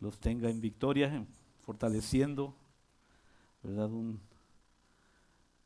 [0.00, 1.24] los tenga en victoria,
[1.60, 2.54] fortaleciendo,
[3.62, 3.90] ¿verdad?
[3.90, 4.20] Un,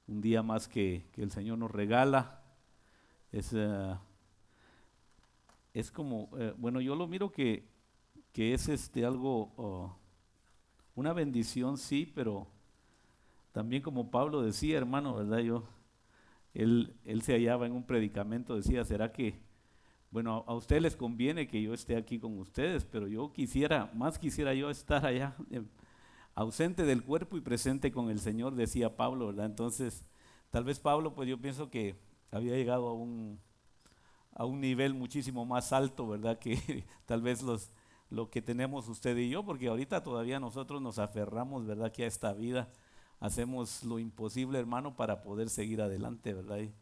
[0.08, 2.42] un día más que, que, el Señor nos regala.
[3.30, 3.96] Es, uh,
[5.74, 7.64] es como, uh, bueno, yo lo miro que,
[8.32, 9.90] que es este algo, uh,
[10.94, 12.46] una bendición, sí, pero
[13.52, 15.38] también como Pablo decía, hermano, ¿verdad?
[15.38, 15.64] Yo,
[16.54, 19.40] él, él se hallaba en un predicamento, decía, ¿será que
[20.12, 24.18] bueno, a ustedes les conviene que yo esté aquí con ustedes, pero yo quisiera, más
[24.18, 25.62] quisiera yo estar allá, eh,
[26.34, 29.46] ausente del cuerpo y presente con el Señor, decía Pablo, ¿verdad?
[29.46, 30.04] Entonces,
[30.50, 31.96] tal vez Pablo, pues yo pienso que
[32.30, 33.40] había llegado a un,
[34.34, 36.38] a un nivel muchísimo más alto, ¿verdad?
[36.38, 37.72] Que tal vez los,
[38.10, 41.90] lo que tenemos usted y yo, porque ahorita todavía nosotros nos aferramos, ¿verdad?
[41.90, 42.70] Que a esta vida
[43.18, 46.58] hacemos lo imposible, hermano, para poder seguir adelante, ¿verdad?
[46.58, 46.74] Y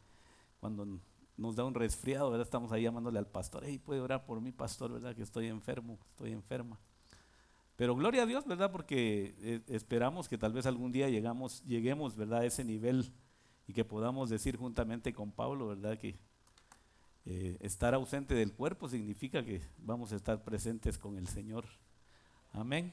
[0.59, 0.99] cuando
[1.41, 2.47] nos da un resfriado, ¿verdad?
[2.47, 5.17] Estamos ahí llamándole al pastor, hey, puede orar por mí, pastor, ¿verdad?
[5.17, 6.79] Que estoy enfermo, estoy enferma.
[7.77, 8.71] Pero gloria a Dios, ¿verdad?
[8.71, 12.41] Porque eh, esperamos que tal vez algún día llegamos, lleguemos, ¿verdad?
[12.41, 13.11] A ese nivel
[13.67, 15.97] y que podamos decir juntamente con Pablo, ¿verdad?
[15.97, 16.19] Que
[17.25, 21.65] eh, estar ausente del cuerpo significa que vamos a estar presentes con el Señor.
[22.53, 22.93] Amén.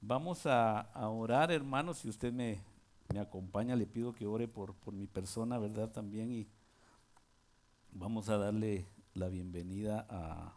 [0.00, 2.62] Vamos a, a orar, hermanos, si usted me,
[3.12, 5.90] me, acompaña, le pido que ore por, por mi persona, ¿verdad?
[5.90, 6.48] También y
[7.98, 10.52] vamos a darle la bienvenida a,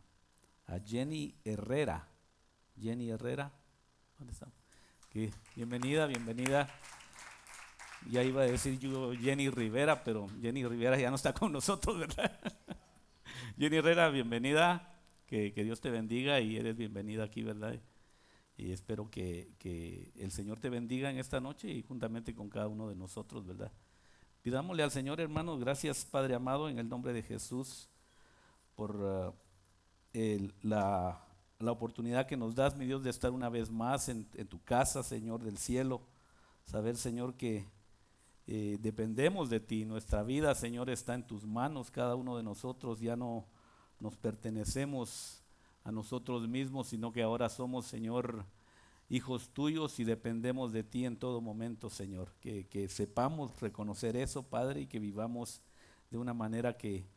[0.85, 2.07] Jenny Herrera.
[2.79, 3.51] Jenny Herrera,
[4.17, 4.47] ¿dónde está?
[5.55, 6.69] Bienvenida, bienvenida.
[8.11, 11.97] Ya iba a decir yo Jenny Rivera, pero Jenny Rivera ya no está con nosotros,
[11.97, 12.39] ¿verdad?
[13.57, 14.95] Jenny Herrera, bienvenida.
[15.25, 17.79] Que, que, Dios te bendiga y eres bienvenida aquí, ¿verdad?
[18.57, 22.67] Y espero que, que el Señor te bendiga en esta noche y juntamente con cada
[22.67, 23.71] uno de nosotros, ¿verdad?
[24.41, 27.89] Pidámosle al Señor, hermanos, gracias Padre amado, en el nombre de Jesús,
[28.75, 29.35] por
[30.13, 31.21] el, la,
[31.59, 34.63] la, oportunidad que nos das, mi Dios, de estar una vez más en, en tu
[34.63, 36.01] casa, Señor del cielo.
[36.63, 37.67] Saber, Señor, que
[38.51, 39.85] eh, dependemos de ti.
[39.85, 41.91] Nuestra vida, Señor, está en tus manos.
[41.91, 43.45] Cada uno de nosotros ya no
[43.99, 45.43] nos pertenecemos
[45.83, 48.45] a nosotros mismos, sino que ahora somos, Señor,
[49.09, 52.31] hijos tuyos y dependemos de ti en todo momento, Señor.
[52.39, 55.61] Que, que, sepamos reconocer eso, Padre, y que vivamos
[56.11, 57.07] de una manera que,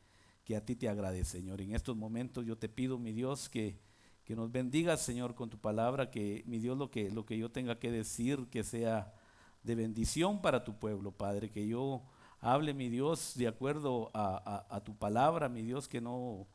[0.45, 1.61] que, a ti te agrade, Señor.
[1.61, 3.79] En estos momentos yo te pido, mi Dios, que,
[4.25, 7.51] que nos bendigas, Señor, con tu palabra, que mi Dios lo que, lo que yo
[7.51, 9.15] tenga que decir, que sea
[9.63, 12.03] de bendición para tu pueblo, Padre, que yo
[12.41, 16.49] hable, mi Dios, de acuerdo a, a, a tu palabra, mi Dios, que no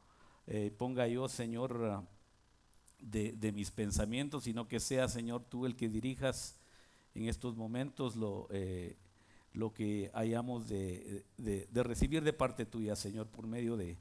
[0.48, 2.06] eh, ponga yo, Señor,
[3.00, 6.56] de, de, mis pensamientos, sino que sea, Señor, tú el que dirijas
[7.16, 8.96] en estos momentos lo, eh,
[9.54, 13.98] lo que hayamos de, de, recibir de parte tuya, Señor, por medio de,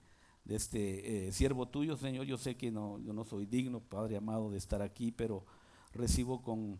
[0.48, 2.24] este eh, siervo tuyo, Señor.
[2.24, 5.44] Yo sé que no, yo no soy digno, Padre amado, de estar aquí, pero
[5.92, 6.78] recibo con,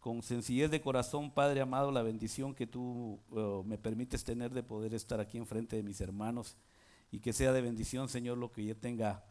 [0.00, 4.62] con sencillez de corazón, Padre amado, la bendición que tú uh, me permites tener de
[4.62, 6.56] poder estar aquí enfrente de mis hermanos
[7.10, 9.24] y que sea de bendición, Señor, lo que yo tenga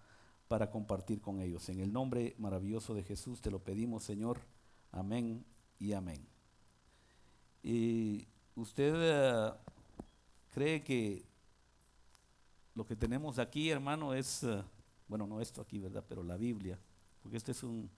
[0.52, 1.70] para compartir con ellos.
[1.70, 4.38] En el nombre maravilloso de Jesús te lo pedimos, Señor.
[4.92, 5.46] Amén
[5.80, 6.28] y amén.
[7.64, 9.56] Y usted uh,
[10.54, 11.24] cree que
[12.76, 14.62] lo que tenemos aquí, hermano, es, uh,
[15.08, 16.04] bueno, no esto aquí, ¿verdad?
[16.06, 16.78] Pero la Biblia,
[17.24, 17.90] porque este es un,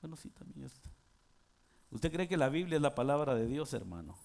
[0.00, 0.72] bueno, sí, también es.
[1.90, 4.16] ¿Usted cree que la Biblia es la palabra de Dios, hermano?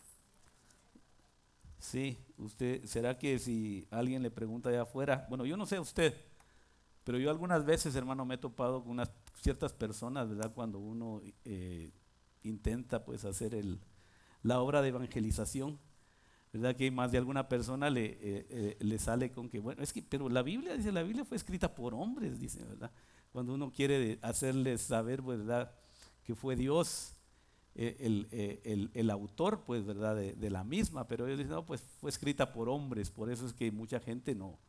[1.79, 5.25] Sí, usted, ¿será que si alguien le pregunta allá afuera?
[5.29, 6.13] Bueno, yo no sé usted,
[7.05, 10.53] pero yo algunas veces, hermano, me he topado con unas ciertas personas, ¿verdad?
[10.53, 11.91] Cuando uno eh,
[12.43, 13.79] intenta, pues, hacer el,
[14.43, 15.79] la obra de evangelización,
[16.51, 16.75] ¿verdad?
[16.75, 18.19] Que más de alguna persona le, eh,
[18.49, 21.37] eh, le sale con que, bueno, es que, pero la Biblia, dice, la Biblia fue
[21.37, 22.91] escrita por hombres, dice, ¿verdad?
[23.31, 25.71] Cuando uno quiere hacerles saber, ¿verdad?
[26.23, 27.13] Que fue Dios
[27.99, 30.15] el, eh, el, el, autor, pues, ¿verdad?
[30.15, 33.53] De, la misma, pero ellos dicen, no, pues fue escrita por hombres, por eso es
[33.53, 34.59] que mucha gente no,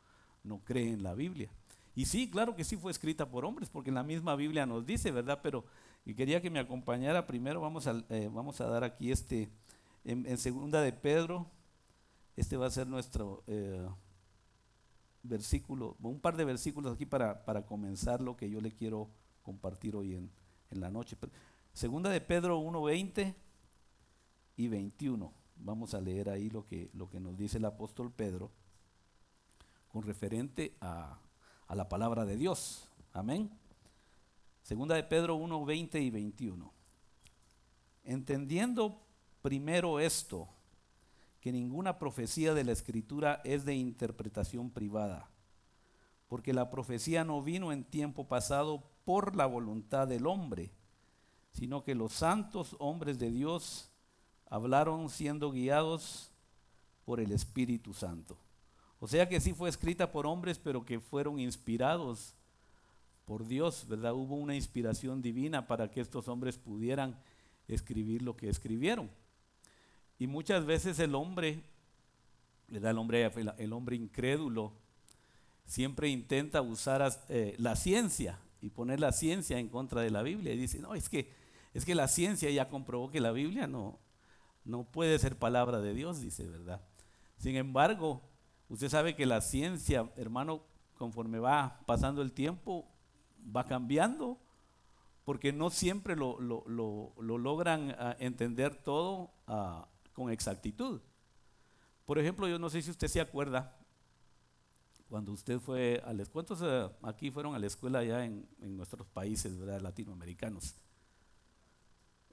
[0.45, 1.51] no cree en la Biblia.
[1.97, 5.11] Y sí, claro que sí fue escrita por hombres, porque la misma Biblia nos dice,
[5.11, 5.41] ¿verdad?
[5.43, 5.65] Pero
[6.05, 9.51] y quería que me acompañara primero, vamos a, eh, vamos a dar aquí este,
[10.05, 11.51] en, en, segunda de Pedro,
[12.37, 13.87] este va a ser nuestro eh,
[15.23, 19.11] versículo, un par de versículos aquí para, para comenzar lo que yo le quiero
[19.43, 20.31] compartir hoy en,
[20.71, 21.17] en la noche.
[21.81, 23.35] Segunda de Pedro 1, 20
[24.59, 25.33] y 21.
[25.57, 28.51] Vamos a leer ahí lo que, lo que nos dice el apóstol Pedro
[29.89, 31.19] con referente a,
[31.67, 32.87] a la palabra de Dios.
[33.15, 33.51] Amén.
[34.61, 36.71] Segunda de Pedro 1, 20 y 21.
[38.05, 39.01] Entendiendo
[39.41, 40.51] primero esto,
[41.41, 45.31] que ninguna profecía de la escritura es de interpretación privada,
[46.29, 50.73] porque la profecía no vino en tiempo pasado por la voluntad del hombre,
[51.53, 53.91] sino que los santos hombres de Dios
[54.47, 56.31] hablaron siendo guiados
[57.05, 58.37] por el Espíritu Santo.
[58.99, 62.35] O sea que sí fue escrita por hombres, pero que fueron inspirados
[63.25, 64.13] por Dios, ¿verdad?
[64.13, 67.17] Hubo una inspiración divina para que estos hombres pudieran
[67.69, 69.11] escribir lo que escribieron.
[70.19, 71.63] Y muchas veces el hombre,
[72.69, 72.91] ¿verdad?
[72.91, 74.73] El hombre, el hombre incrédulo,
[75.65, 80.53] siempre intenta usar eh, la ciencia y poner la ciencia en contra de la Biblia.
[80.53, 81.31] Y dice, no, es que,
[81.75, 83.99] es que la ciencia ya comprobó que la Biblia no,
[84.65, 86.81] no puede ser palabra de Dios, dice, ¿verdad?
[87.37, 88.23] Sin embargo,
[88.69, 90.63] usted sabe que la ciencia, hermano,
[90.97, 92.87] conforme va pasando el tiempo,
[93.57, 94.39] va cambiando,
[95.25, 101.01] porque no siempre lo, logran ah, entender todo ah, con exactitud.
[102.05, 103.77] Por ejemplo, yo no sé si usted se acuerda,
[105.09, 109.07] cuando usted fue a la ¿cuántos eh, aquí fueron a la escuela allá en, nuestros
[109.09, 110.77] países latinoamericanos?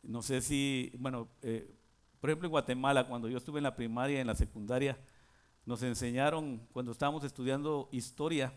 [0.03, 1.73] No sé si, bueno, eh,
[2.19, 4.97] por ejemplo en Guatemala, cuando yo estuve en la primaria y en la secundaria,
[5.65, 8.53] nos enseñaron, cuando estábamos estudiando historia,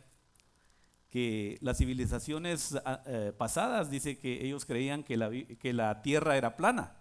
[1.11, 6.37] que las civilizaciones ah, eh, pasadas, dice que ellos creían que la, que la tierra
[6.37, 6.97] era plana.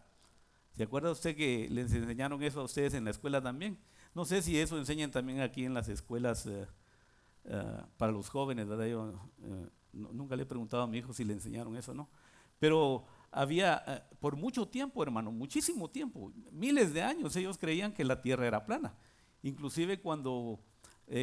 [0.72, 3.78] ¿Se acuerda usted que les enseñaron eso a ustedes en la escuela también?
[4.16, 6.66] No sé si eso enseñan también aquí en las escuelas eh,
[7.98, 8.88] para los jóvenes, ¿verdad?
[8.88, 9.14] Yo
[9.44, 12.10] eh, nunca le he preguntado a mi hijo si le enseñaron eso no.
[12.58, 18.04] Pero había, eh, por mucho tiempo, hermano, muchísimo tiempo, miles de años, ellos creían que
[18.04, 18.96] la tierra era plana.
[19.44, 20.60] Inclusive cuando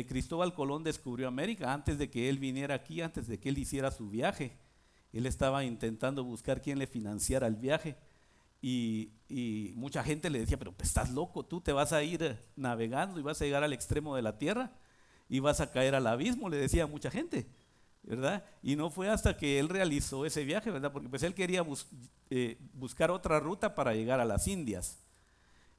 [0.08, 3.92] Cristóbal Colón descubrió América, antes de que él viniera aquí, antes de que él hiciera
[3.92, 4.56] su viaje,
[5.12, 7.96] él estaba intentando buscar quién le financiara el viaje.
[8.60, 9.12] Y,
[9.76, 13.22] mucha gente le decía, pero pues, estás loco, tú te vas a ir navegando y
[13.22, 14.72] vas a llegar al extremo de la tierra
[15.28, 17.46] y vas a caer al abismo, le decía mucha gente,
[18.06, 18.44] ¿verdad?
[18.62, 20.92] Y no fue hasta que él realizó ese viaje, ¿verdad?
[20.92, 21.66] Porque pues él quería
[22.30, 25.02] eh, buscar otra ruta para llegar a las Indias.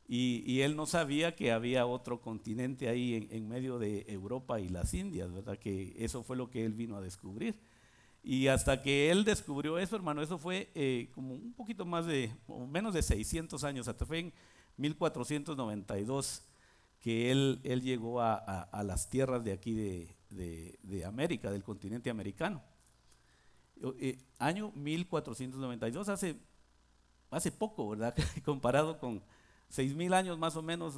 [0.09, 4.93] Y, él no sabía que había otro continente ahí en, medio de Europa y las
[4.93, 5.57] Indias, ¿verdad?
[5.57, 7.59] Que eso fue lo que él vino a descubrir.
[8.23, 12.33] Y hasta que él descubrió eso, hermano, eso fue eh, como un poquito más de,
[12.69, 14.33] menos de 600 años, hasta fue en
[14.77, 16.41] 1492
[17.01, 20.16] que él llegó a, las tierras de aquí de,
[21.05, 22.63] América, del continente americano.
[23.99, 26.35] Eh, año 1492, hace,
[27.29, 28.15] hace poco, ¿verdad?
[28.45, 29.21] Comparado con
[29.71, 30.95] 6.000 años más o menos,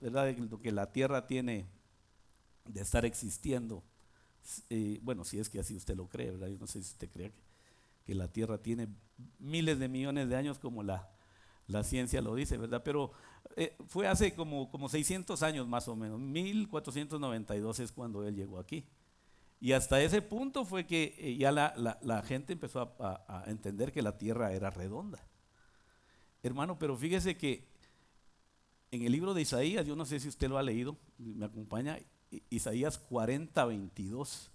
[0.00, 0.26] ¿verdad?
[0.26, 1.66] De lo que la Tierra tiene
[2.66, 3.82] de estar existiendo.
[4.70, 6.48] Eh, bueno, si es que así usted lo cree, ¿verdad?
[6.48, 7.42] Yo no sé si usted cree que,
[8.04, 8.88] que la Tierra tiene
[9.38, 11.10] miles de millones de años como la,
[11.66, 12.82] la ciencia lo dice, ¿verdad?
[12.84, 13.12] Pero
[13.56, 18.58] eh, fue hace como, como 600 años más o menos, 1492 es cuando él llegó
[18.58, 18.84] aquí.
[19.60, 24.18] Y hasta ese punto fue que eh, ya la, gente empezó a, entender que la
[24.18, 25.24] tierra era redonda.
[26.42, 27.68] Hermano, pero fíjese que
[28.90, 31.98] en el libro de Isaías, yo no sé si usted lo ha leído, me acompaña,
[32.50, 34.50] Isaías 40, 22.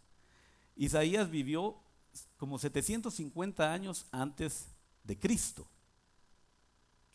[0.75, 1.77] Isaías vivió
[2.35, 5.69] como 750 años antes de Cristo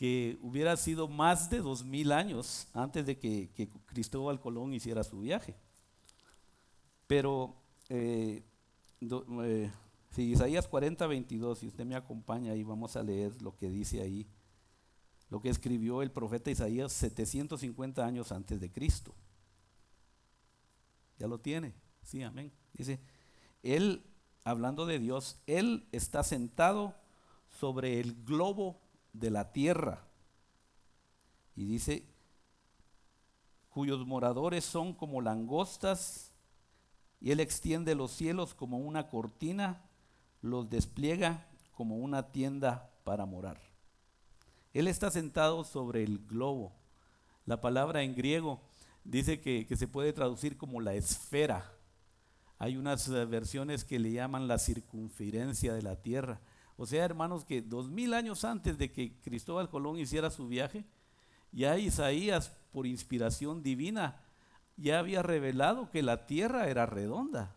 [0.02, 5.20] que hubiera sido más de dos mil años antes de que, Cristóbal Colón hiciera su
[5.20, 5.54] viaje.
[7.06, 7.54] Pero
[7.88, 8.42] eh,
[9.00, 9.70] eh,
[10.10, 14.00] si Isaías 40, 22, si usted me acompaña ahí, vamos a leer lo que dice
[14.00, 14.26] ahí,
[15.30, 19.14] lo que escribió el profeta Isaías 750 años antes de Cristo.
[21.20, 22.50] Ya lo tiene, sí, amén.
[22.72, 22.98] Dice,
[23.62, 24.02] Él,
[24.42, 26.96] hablando de Dios, Él está sentado
[27.60, 28.82] sobre el globo
[29.12, 30.04] de la tierra.
[31.54, 32.04] Y dice,
[33.70, 36.32] cuyos moradores son como langostas,
[37.20, 39.80] y él extiende los cielos como una cortina,
[40.40, 43.60] los despliega como una tienda para morar.
[44.72, 46.72] Él está sentado sobre el globo.
[47.46, 48.60] La palabra en griego
[49.04, 51.72] dice que, que se puede traducir como la esfera.
[52.58, 56.40] Hay unas eh, versiones que le llaman la circunferencia de la tierra.
[56.82, 60.84] O sea, hermanos, que dos mil años antes de que Cristóbal Colón hiciera su viaje,
[61.52, 64.20] ya Isaías, por inspiración divina,
[64.76, 67.54] ya había revelado que la tierra era redonda,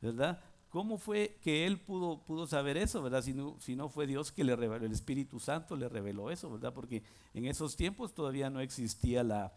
[0.00, 0.42] ¿verdad?
[0.70, 3.22] ¿Cómo fue que él pudo, pudo saber eso, verdad?
[3.22, 6.50] Si no, si no, fue Dios que le reveló, el Espíritu Santo le reveló eso,
[6.50, 6.74] ¿verdad?
[6.74, 9.52] Porque en esos tiempos todavía no existía la,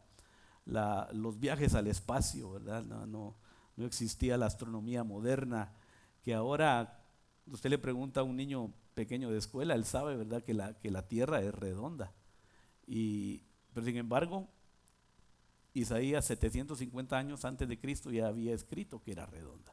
[1.12, 2.84] los viajes al espacio, ¿verdad?
[2.84, 3.36] No, no,
[3.78, 5.74] no existía la astronomía moderna,
[6.22, 7.04] que ahora
[7.48, 10.90] usted le pregunta a un niño pequeño de escuela, él sabe, ¿verdad?, que la, que
[10.90, 12.16] la tierra es redonda.
[12.88, 14.48] Y, pero sin embargo,
[15.76, 19.72] Isaías 750 años antes de Cristo ya había escrito que era redonda.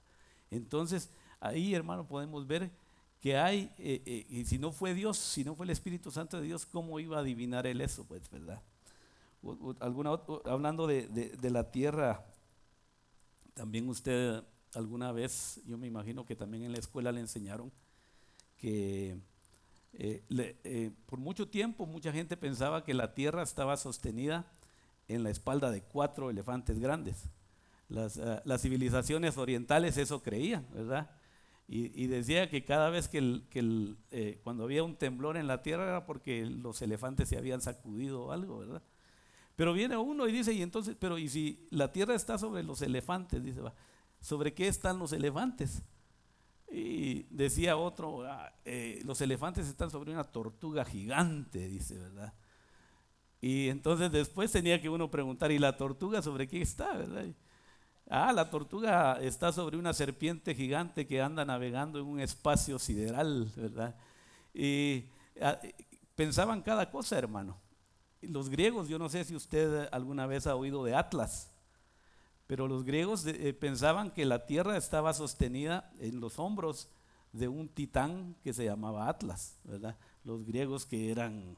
[0.50, 1.09] Entonces,
[1.40, 2.71] ahí, hermano, podemos ver
[3.19, 6.37] que hay, eh, eh, y si no fue Dios, si no fue el Espíritu Santo
[6.37, 8.04] de Dios, ¿cómo iba a adivinar él eso?
[8.07, 8.62] Pues, ¿verdad?
[9.81, 12.26] alguna, hablando de, de, la tierra,
[13.54, 17.73] también usted alguna vez, yo me imagino que también en la escuela le enseñaron
[18.64, 19.21] que
[19.92, 24.47] eh, por mucho tiempo mucha gente pensaba que la tierra estaba sostenida
[25.06, 27.28] en la espalda de cuatro elefantes grandes.
[27.90, 31.11] Las, ah, civilizaciones orientales eso creían, ¿verdad?
[31.68, 33.42] Y, decía que cada vez que,
[34.11, 38.25] eh, cuando había un temblor en la tierra era porque los elefantes se habían sacudido
[38.25, 38.83] o algo, ¿verdad?
[39.56, 42.83] Pero viene uno y dice, y entonces, pero ¿y si la tierra está sobre los
[42.83, 43.42] elefantes?
[43.42, 43.61] Dice,
[44.21, 45.83] ¿sobre qué están los elefantes?
[46.76, 52.35] Y decía otro, ah, eh, los elefantes están sobre una tortuga gigante, dice, ¿verdad?
[53.40, 57.26] Y entonces después tenía que uno preguntar, ¿y la tortuga sobre qué está, verdad?
[58.11, 63.52] Ah, la tortuga está sobre una serpiente gigante que anda navegando en un espacio sideral,
[63.54, 63.95] ¿verdad?
[64.52, 65.04] Y
[65.40, 65.61] ah,
[66.16, 67.57] pensaban cada cosa, hermano.
[68.21, 71.53] Los griegos, yo no sé si usted alguna vez ha oído de Atlas,
[72.47, 76.89] pero los griegos eh, pensaban que la tierra estaba sostenida en los hombros
[77.33, 79.97] de un titán que se llamaba Atlas, ¿verdad?
[80.25, 81.57] Los griegos que eran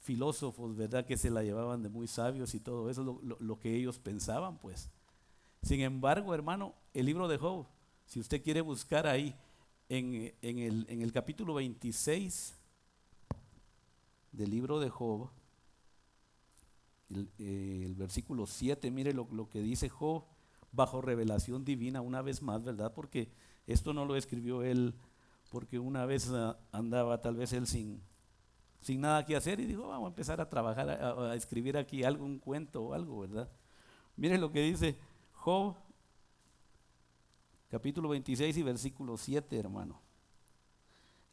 [0.00, 1.06] filósofos, ¿verdad?
[1.06, 4.58] Que se la llevaban de muy sabios y todo eso, lo, lo que ellos pensaban,
[4.58, 4.90] pues.
[5.62, 7.66] Sin embargo, hermano, el libro de Job,
[8.06, 9.34] si usted quiere buscar ahí
[9.88, 12.54] en, el, capítulo 26
[14.32, 15.30] del libro de Job,
[17.14, 20.24] el, eh, versículo 7, mire lo, que dice Job
[20.72, 22.92] bajo revelación divina una vez más, ¿verdad?
[22.92, 23.30] Porque
[23.66, 24.94] esto no lo escribió él
[25.50, 28.02] porque una vez ah, andaba tal vez él sin,
[28.80, 32.24] sin nada que hacer y dijo, vamos a empezar a trabajar, a, escribir aquí algo,
[32.24, 33.48] un cuento o algo, ¿verdad?
[34.16, 34.98] Mire lo que dice
[35.32, 35.76] Job,
[37.68, 40.00] capítulo 26 y versículo 7, hermano.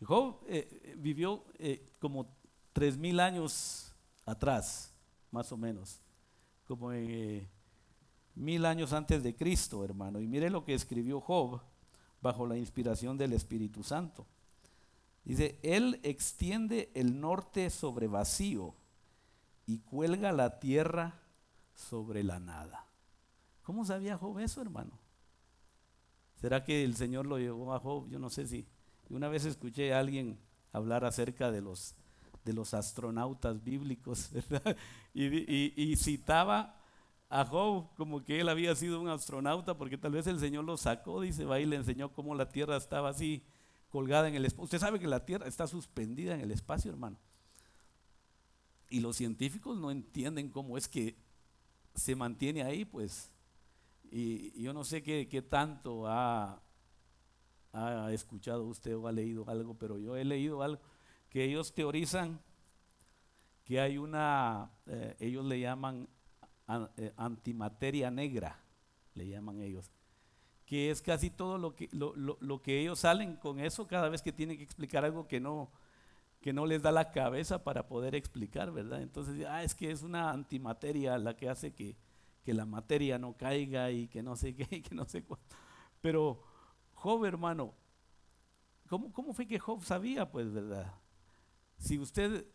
[0.03, 2.27] Job eh, vivió eh, como
[2.73, 3.93] tres mil años
[4.25, 4.90] atrás,
[5.31, 6.01] más o menos,
[6.67, 7.47] como eh,
[8.35, 10.19] mil años antes de Cristo, hermano.
[10.19, 11.61] Y mire lo que escribió Job
[12.21, 14.27] bajo la inspiración del Espíritu Santo.
[15.23, 18.75] Dice, Él extiende el norte sobre vacío
[19.65, 21.21] y cuelga la tierra
[21.73, 22.87] sobre la nada.
[23.63, 24.99] ¿Cómo sabía Job eso, hermano?
[26.35, 28.09] ¿Será que el Señor lo llevó a Job?
[28.09, 28.67] Yo no sé si.
[29.09, 30.39] Una vez escuché a alguien
[30.71, 31.95] hablar acerca de los,
[32.43, 34.29] de los astronautas bíblicos.
[35.13, 36.77] Y, citaba
[37.29, 40.77] a Job como que él había sido un astronauta, porque tal vez el Señor lo
[40.77, 43.43] sacó, dice, va y le enseñó cómo la Tierra estaba así
[43.89, 44.63] colgada en el espacio.
[44.63, 47.17] Usted sabe que la Tierra está suspendida en el espacio, hermano.
[48.89, 51.17] Y los científicos no entienden cómo es que
[51.93, 53.31] se mantiene ahí, pues
[54.11, 56.61] y, yo no sé qué, tanto ha,
[57.73, 60.81] ha, escuchado usted o ha leído algo, pero yo he leído algo
[61.31, 62.39] que ellos teorizan
[63.63, 66.09] que hay una, eh, ellos le llaman
[66.97, 68.59] eh, antimateria negra,
[69.13, 69.89] le llaman ellos,
[70.65, 74.21] que es casi todo lo que, lo, lo, que ellos salen con eso cada vez
[74.21, 75.71] que tienen que explicar algo que no,
[76.41, 79.01] que no les da la cabeza para poder explicar, ¿verdad?
[79.01, 81.95] Entonces, ah, es que es una antimateria la que hace que,
[82.43, 85.55] que la materia no caiga y que no sé qué, que no sé cuánto.
[86.01, 86.43] Pero
[86.93, 87.73] Job, hermano,
[88.89, 90.29] ¿cómo, ¿cómo, fue que Job sabía?
[90.29, 91.00] Pues, ¿verdad?
[91.81, 92.45] Si usted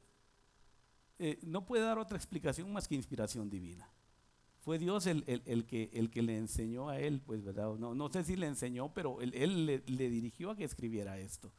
[1.19, 3.91] eh, no puede dar otra explicación más que inspiración divina.
[4.59, 5.23] Fue Dios el,
[5.67, 7.75] que, el que le enseñó a él, pues, ¿verdad?
[7.77, 11.53] No, no sé si le enseñó, pero él, le, dirigió a que escribiera esto.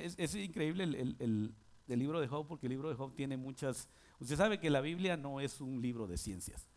[0.00, 1.54] Es, es increíble el,
[1.88, 3.88] el libro de Job, porque el libro de Job tiene muchas...
[4.18, 6.68] Usted sabe que la Biblia no es un libro de ciencias.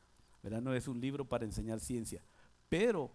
[0.44, 2.24] No es un libro para enseñar ciencia,
[2.68, 3.12] pero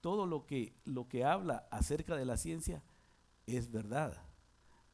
[0.00, 2.82] todo lo que, lo que habla acerca de la ciencia
[3.46, 4.29] es verdad.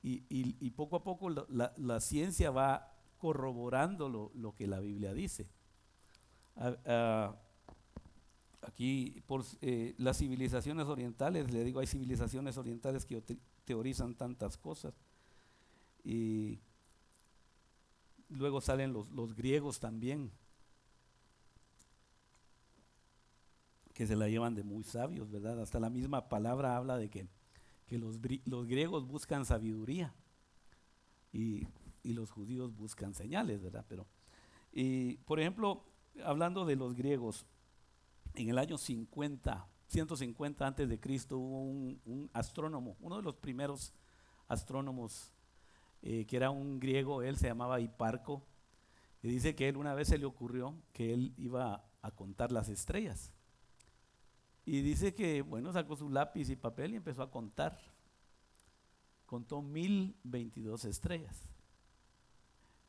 [0.08, 5.48] Y, poco a poco la, ciencia va corroborando lo, que la Biblia dice.
[8.62, 13.20] Aquí, por eh, las civilizaciones orientales, le digo, hay civilizaciones orientales que
[13.64, 14.94] teorizan tantas cosas.
[16.04, 16.60] Y
[18.28, 20.30] luego salen los, los griegos también
[23.92, 25.60] que se la llevan de muy sabios, ¿verdad?
[25.60, 27.26] Hasta la misma palabra habla de que,
[27.90, 28.20] los,
[28.66, 30.14] griegos buscan sabiduría
[31.32, 31.66] y,
[32.02, 33.84] los judíos buscan señales, ¿verdad?
[33.88, 34.06] Pero,
[34.72, 35.84] y por ejemplo,
[36.24, 37.46] hablando de los griegos,
[38.34, 43.92] en el año 50, 150 antes de Cristo hubo un, astrónomo, uno de los primeros
[44.46, 45.32] astrónomos,
[46.02, 48.44] eh, que era un griego, él se llamaba Hiparco,
[49.22, 52.68] y dice que él una vez se le ocurrió que él iba a contar las
[52.68, 53.32] estrellas.
[54.66, 57.78] Y dice que, bueno, sacó su lápiz y papel y empezó a contar.
[59.24, 61.48] contó 1022 estrellas.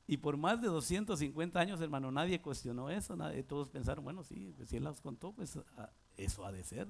[0.08, 3.16] Y por más de 250 años, hermano, nadie cuestionó eso.
[3.48, 6.88] Todos pensaron, bueno, sí, pues, si él las contó, pues ah, eso ha de ser,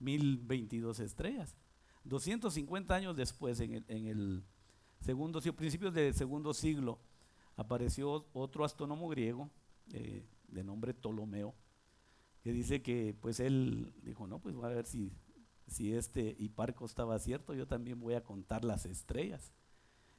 [0.00, 1.56] 1022 estrellas.
[2.04, 4.44] 250 años después, en el,
[5.00, 6.98] segundo, principios del segundo siglo,
[7.56, 9.48] apareció otro astrónomo griego
[9.92, 11.54] eh, de nombre Ptolomeo,
[12.42, 15.12] que dice que pues él dijo, no, pues voy a ver si,
[15.66, 19.52] si este Hiparco estaba cierto, yo también voy a contar las estrellas.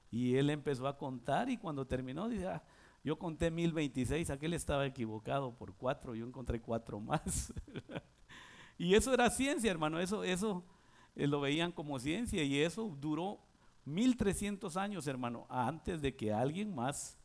[0.09, 2.63] Y él empezó a contar y cuando terminó, dice, ah,
[3.03, 7.53] yo conté 1026, aquel estaba equivocado por cuatro, yo encontré cuatro más.
[8.77, 10.63] y eso era ciencia, hermano, eso, eso
[11.15, 13.41] eh, lo veían como ciencia y eso duró
[13.85, 17.17] 1300 años, hermano, antes de que alguien más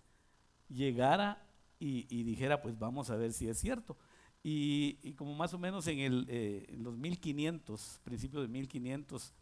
[0.68, 1.44] llegara
[1.78, 3.96] y, dijera, pues vamos a ver si es cierto.
[4.42, 9.34] Y, como más o menos en, el, eh, los 1500, principios de 1500,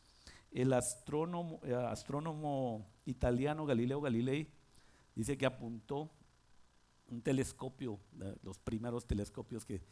[0.53, 4.49] el astrónomo, eh, astrónomo italiano Galileo Galilei
[5.15, 6.11] dice que apuntó
[7.09, 8.01] un telescopio,
[8.43, 9.83] los primeros telescopios que,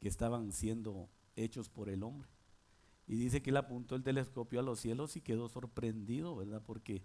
[0.00, 2.26] estaban siendo hechos por el hombre.
[3.06, 6.62] Y dice que él apuntó el telescopio a los cielos y quedó sorprendido, ¿verdad?
[6.64, 7.02] Porque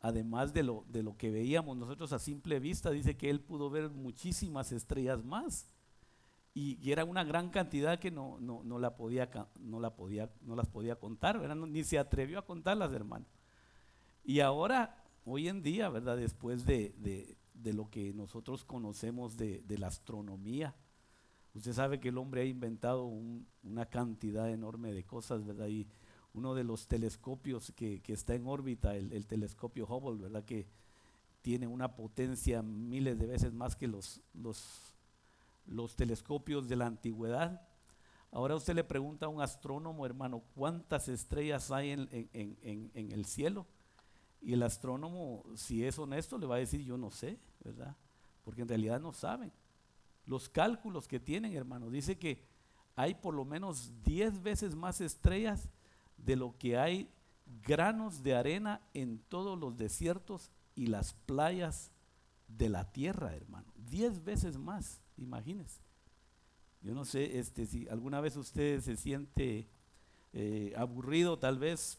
[0.00, 3.68] además de lo, de lo que veíamos nosotros a simple vista, dice que él pudo
[3.68, 5.73] ver muchísimas estrellas más
[6.54, 10.68] y, era una gran cantidad que no, no, la podía, no, la podía, no las
[10.68, 11.56] podía contar, ¿verdad?
[11.56, 13.26] ni se atrevió a contarlas, hermano.
[14.22, 16.16] Y ahora, hoy en día, ¿verdad?
[16.16, 16.94] Después de,
[17.54, 20.76] de, lo que nosotros conocemos de, de, la astronomía,
[21.54, 25.66] usted sabe que el hombre ha inventado una cantidad enorme de cosas, ¿verdad?
[25.66, 25.88] Y
[26.34, 30.44] uno de los telescopios que, que está en órbita, el, el, telescopio Hubble, ¿verdad?
[30.44, 30.68] Que
[31.42, 34.93] tiene una potencia miles de veces más que los, los
[35.66, 37.66] los telescopios de la antigüedad.
[38.30, 43.66] Ahora usted le pregunta a un astrónomo, hermano, ¿cuántas estrellas hay en, el cielo?
[44.40, 47.96] Y el astrónomo, si es honesto, le va a decir, yo no sé, ¿verdad?
[48.44, 49.52] Porque en realidad no saben.
[50.26, 52.44] Los cálculos que tienen, hermano, dice que
[52.96, 55.68] hay por lo menos 10 veces más estrellas
[56.16, 57.10] de lo que hay
[57.62, 61.90] granos de arena en todos los desiertos y las playas
[62.48, 63.72] de la tierra, hermano.
[63.76, 65.03] 10 veces más.
[65.16, 65.80] Imagínense.
[66.82, 69.66] Yo no sé este, si alguna vez usted se siente
[70.32, 71.98] eh, aburrido, tal vez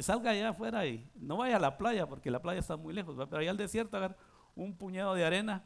[0.00, 3.14] salga allá afuera y no vaya a la playa porque la playa está muy lejos,
[3.16, 4.16] pero allá al desierto agarra
[4.56, 5.64] un puñado de arena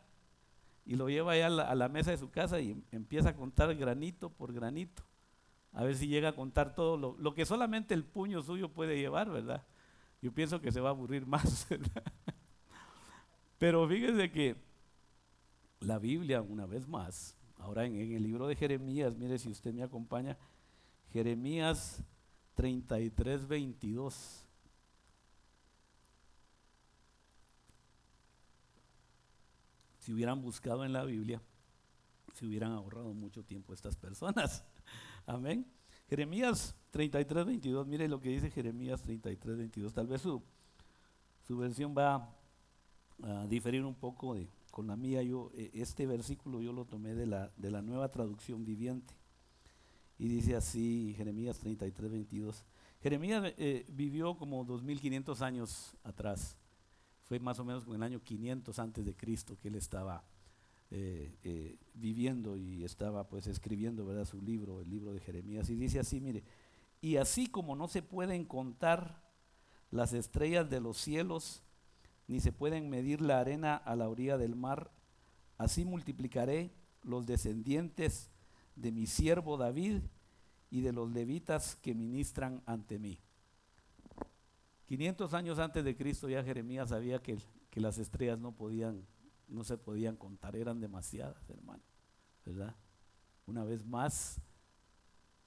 [0.85, 4.29] y lo lleva allá a la, mesa de su casa y empieza a contar granito
[4.29, 5.03] por granito.
[5.73, 8.99] A ver si llega a contar todo lo, lo que solamente el puño suyo puede
[8.99, 9.65] llevar, ¿verdad?
[10.21, 12.05] Yo pienso que se va a aburrir más, ¿verdad?
[13.59, 14.57] Pero fíjese que
[15.85, 19.83] la Biblia, una vez más, ahora en, el libro de Jeremías, mire si usted me
[19.83, 20.37] acompaña,
[21.13, 22.03] Jeremías
[22.55, 24.45] 33, 22.
[29.99, 31.41] Si hubieran buscado en la Biblia,
[32.35, 34.65] se hubieran ahorrado mucho tiempo estas personas.
[35.27, 35.67] Amén.
[36.09, 39.95] Jeremías 33, 22, mire lo que dice Jeremías 33, 22.
[39.95, 40.43] Tal vez su,
[41.47, 42.29] su versión va
[43.23, 47.15] a diferir un poco de, con la mía, yo, e, este versículo yo lo tomé
[47.15, 49.15] de la, de la nueva traducción viviente.
[50.19, 52.65] Y dice así, Jeremías 33, 22.
[53.01, 56.59] Jeremías eh, vivió como 2500 años atrás.
[57.23, 60.25] Fue más o menos con el año 500 antes de Cristo que él estaba
[60.91, 64.25] eh, eh, viviendo y estaba pues escribiendo ¿verdad?
[64.25, 65.71] su libro, el libro de Jeremías.
[65.71, 66.43] Y dice así, mire,
[67.01, 69.23] y así como no se pueden contar
[69.93, 71.63] las estrellas de los cielos,
[72.27, 74.91] ni se pueden medir la arena a la orilla del mar.
[75.59, 78.31] Así multiplicaré los descendientes
[78.77, 80.03] de mi siervo David
[80.71, 83.21] y de los levitas que ministran ante mí.
[84.87, 87.39] 500 años antes de Cristo ya Jeremías sabía que,
[87.71, 89.07] que las estrellas no podían,
[89.49, 91.83] no se podían contar, eran demasiadas, hermano,
[92.45, 92.75] ¿verdad?
[93.47, 94.41] Una vez más,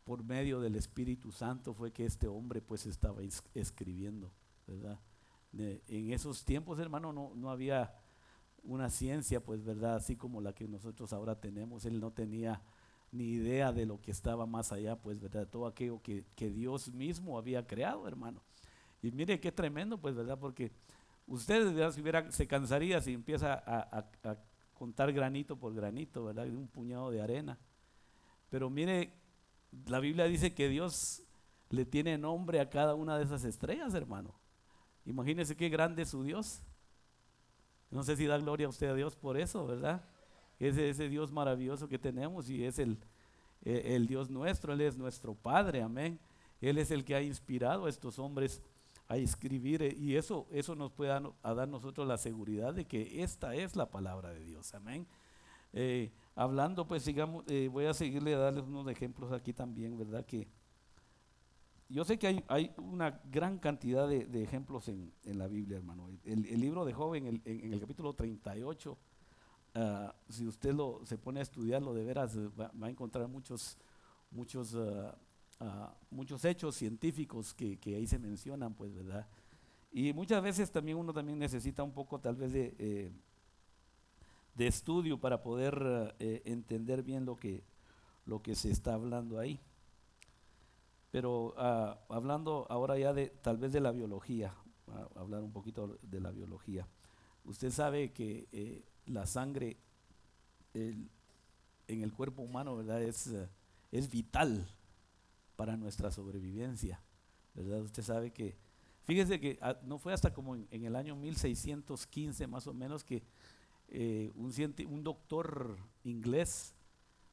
[0.03, 3.21] por medio del Espíritu Santo fue que este hombre pues estaba
[3.53, 4.31] escribiendo,
[4.65, 4.99] ¿verdad?
[5.53, 7.93] En esos tiempos, hermano, no, no había
[8.63, 9.95] una ciencia, pues, ¿verdad?
[9.95, 11.85] Así como la que nosotros ahora tenemos.
[11.85, 12.61] Él no tenía
[13.11, 15.47] ni idea de lo que estaba más allá, pues, ¿verdad?
[15.47, 18.41] Todo aquello que, Dios mismo había creado, hermano.
[19.01, 20.37] Y mire qué tremendo, pues, ¿verdad?
[20.37, 20.71] Porque
[21.25, 22.29] ustedes, ¿verdad?
[22.29, 24.37] Se cansaría si empieza a, a,
[24.73, 26.45] contar granito por granito, ¿verdad?
[26.45, 27.57] De un puñado de arena.
[28.49, 29.13] Pero mire,
[29.87, 31.23] la Biblia dice que Dios
[31.69, 34.35] le tiene nombre a cada una de esas estrellas, hermano.
[35.07, 36.61] Imagínese qué grande es su Dios.
[37.89, 40.03] No sé si da gloria a usted a Dios por eso, ¿verdad?
[40.59, 42.99] Ese, ese Dios maravilloso que tenemos y es el,
[43.63, 46.19] el Dios nuestro, Él es nuestro Padre, amén.
[46.61, 48.61] Él es el que ha inspirado a estos hombres
[49.07, 52.85] a escribir eh, y eso, eso nos puede dar, a dar nosotros la seguridad de
[52.85, 54.73] que esta es la palabra de Dios.
[54.73, 55.07] Amén.
[55.73, 60.25] Eh, hablando, pues sigamos, eh, voy a seguirle a darles unos ejemplos aquí también, ¿verdad?
[60.25, 60.47] Que
[61.89, 66.09] yo sé que hay, hay una gran cantidad de, ejemplos en, en, la Biblia, hermano.
[66.25, 68.97] El, libro de Job en el, en, el capítulo 38,
[69.75, 73.77] ah, si usted lo, se pone a estudiarlo de veras, va, a encontrar muchos,
[74.31, 75.17] muchos, ah,
[75.61, 79.25] ah, muchos hechos científicos que, que, ahí se mencionan, pues, ¿verdad?
[79.91, 83.11] Y muchas veces también uno también necesita un poco tal vez de, eh,
[84.55, 87.63] de estudio para poder eh, entender bien lo que,
[88.25, 89.61] lo que se está hablando ahí.
[91.11, 94.53] Pero ah, hablando ahora ya de tal vez de la biología,
[95.15, 96.87] hablar un poquito de la biología.
[97.43, 99.77] Usted sabe que eh, la sangre
[101.87, 103.01] en el cuerpo humano, ¿verdad?
[103.01, 103.49] Es, eh,
[103.91, 104.67] es vital
[105.55, 107.01] para nuestra sobrevivencia,
[107.53, 107.81] ¿verdad?
[107.81, 108.57] Usted sabe que,
[109.03, 113.23] fíjese que ah, no fue hasta como en, el año 1615 más o menos que
[113.89, 116.75] eh, un doctor inglés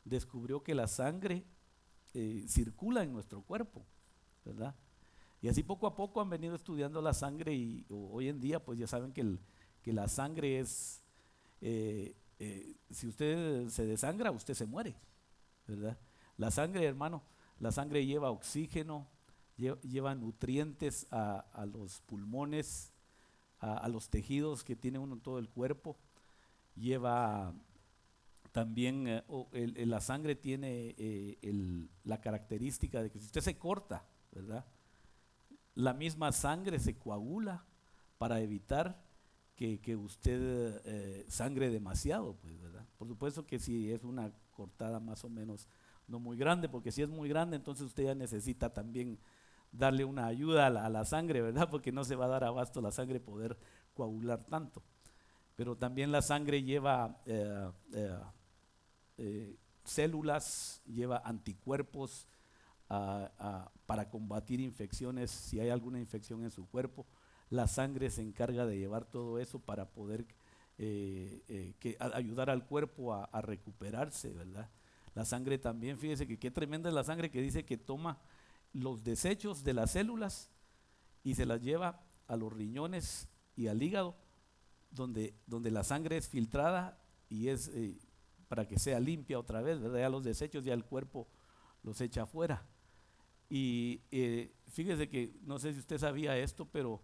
[0.05, 1.45] descubrió que la sangre
[2.15, 3.85] eh, circula en nuestro cuerpo,
[4.45, 4.75] ¿verdad?
[5.43, 8.79] Y así poco a poco han venido estudiando la sangre y hoy en día pues
[8.79, 9.37] ya saben que,
[9.83, 11.03] que la sangre es,
[11.61, 14.95] eh, eh, si usted se desangra, usted se muere,
[15.67, 15.99] ¿verdad?
[16.37, 17.23] La sangre, hermano,
[17.59, 19.09] la sangre lleva oxígeno,
[19.57, 22.93] lleva, nutrientes a, los pulmones,
[23.59, 25.97] a, a, los tejidos que tiene uno en todo el cuerpo,
[26.77, 27.53] lleva
[28.55, 34.65] también eh, la sangre tiene eh, la característica de que si usted se corta, ¿verdad?
[35.75, 37.65] La misma sangre se coagula
[38.17, 39.03] para evitar
[39.57, 42.87] que, usted eh, sangre demasiado, pues, ¿verdad?
[42.97, 45.67] Por supuesto que si es una cortada más o menos
[46.07, 49.19] no muy grande, porque si es muy grande, entonces usted ya necesita también
[49.73, 51.69] darle una ayuda a la, sangre, ¿verdad?
[51.69, 53.59] Porque no se va a dar abasto la sangre poder
[53.95, 54.81] coagular tanto.
[55.57, 57.21] Pero también la sangre lleva
[59.19, 62.29] eh, células, lleva anticuerpos
[63.87, 67.07] para combatir infecciones, si hay alguna infección en su cuerpo.
[67.51, 70.27] La sangre se encarga de llevar todo eso para poder
[70.77, 74.71] eh, eh, ayudar al cuerpo a, recuperarse, ¿verdad?
[75.15, 78.19] La sangre también, fíjese que qué tremenda es la sangre que dice que toma
[78.73, 80.51] los desechos de las células
[81.23, 84.17] y se las lleva a los riñones y al hígado,
[84.91, 86.99] donde, donde la sangre es filtrada
[87.29, 87.71] y es,
[88.55, 89.99] para que sea limpia otra vez, ¿verdad?
[89.99, 91.27] Ya los desechos, ya el cuerpo
[91.83, 92.65] los echa afuera.
[93.49, 97.03] Y eh, fíjese que, no sé si usted sabía esto, pero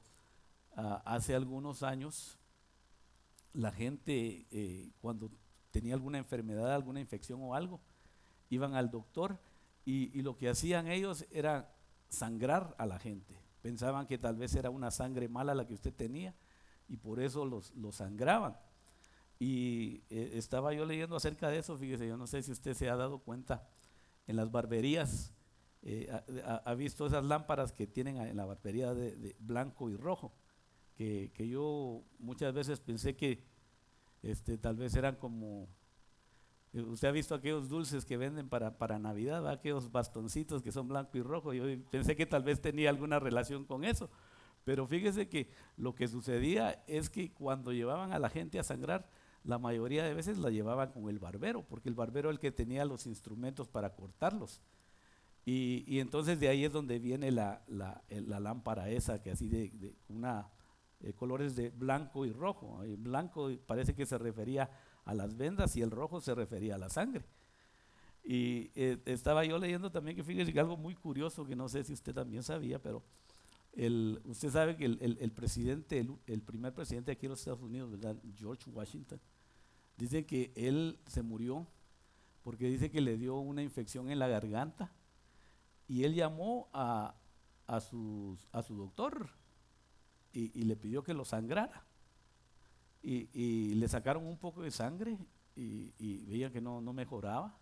[0.76, 2.38] ah, hace algunos años
[3.52, 5.32] la gente eh, cuando
[5.72, 7.80] tenía alguna enfermedad, alguna infección o algo,
[8.48, 9.40] iban al doctor
[9.84, 11.74] y, lo que hacían ellos era
[12.10, 13.42] sangrar a la gente.
[13.60, 16.32] Pensaban que tal vez era una sangre mala la que usted tenía
[16.86, 18.56] y por eso los, los sangraban.
[19.40, 22.90] Y eh, estaba yo leyendo acerca de eso, fíjese, yo no sé si usted se
[22.90, 23.66] ha dado cuenta,
[24.26, 25.32] en las barberías,
[25.82, 26.08] eh,
[26.44, 30.34] ha, visto esas lámparas que tienen en la barbería de, blanco y rojo,
[30.94, 33.42] que, yo muchas veces pensé que
[34.22, 35.66] este, tal vez eran como,
[36.74, 40.86] eh, usted ha visto aquellos dulces que venden para, para Navidad, aquellos bastoncitos que son
[40.86, 44.10] blanco y rojo, yo pensé que tal vez tenía alguna relación con eso.
[44.64, 45.48] Pero fíjese que
[45.78, 49.08] lo que sucedía es que cuando llevaban a la gente a sangrar,
[49.44, 52.52] la mayoría de veces la llevaban con el barbero, porque el barbero era el que
[52.52, 54.60] tenía los instrumentos para cortarlos.
[55.44, 57.64] Y, entonces de ahí es donde viene la,
[58.08, 60.48] lámpara esa, que así de, una
[61.00, 62.82] eh, colores de blanco y rojo.
[62.82, 64.70] El blanco parece que se refería
[65.04, 67.24] a las vendas y el rojo se refería a la sangre.
[68.22, 71.84] Y eh, estaba yo leyendo también que fíjese que algo muy curioso que no sé
[71.84, 73.02] si usted también sabía, pero
[73.72, 78.16] el, usted sabe que el, presidente, el, primer presidente aquí en los Estados Unidos, ¿verdad?
[78.34, 79.20] George Washington,
[79.96, 81.66] dice que él se murió
[82.42, 84.92] porque dice que le dio una infección en la garganta
[85.86, 87.14] y él llamó a,
[87.66, 89.30] a, su doctor
[90.32, 91.84] y, le pidió que lo sangrara.
[93.02, 95.18] Y, le sacaron un poco de sangre
[95.54, 97.56] y, y veían que no, no mejoraba.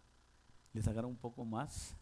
[0.72, 1.97] Le sacaron un poco más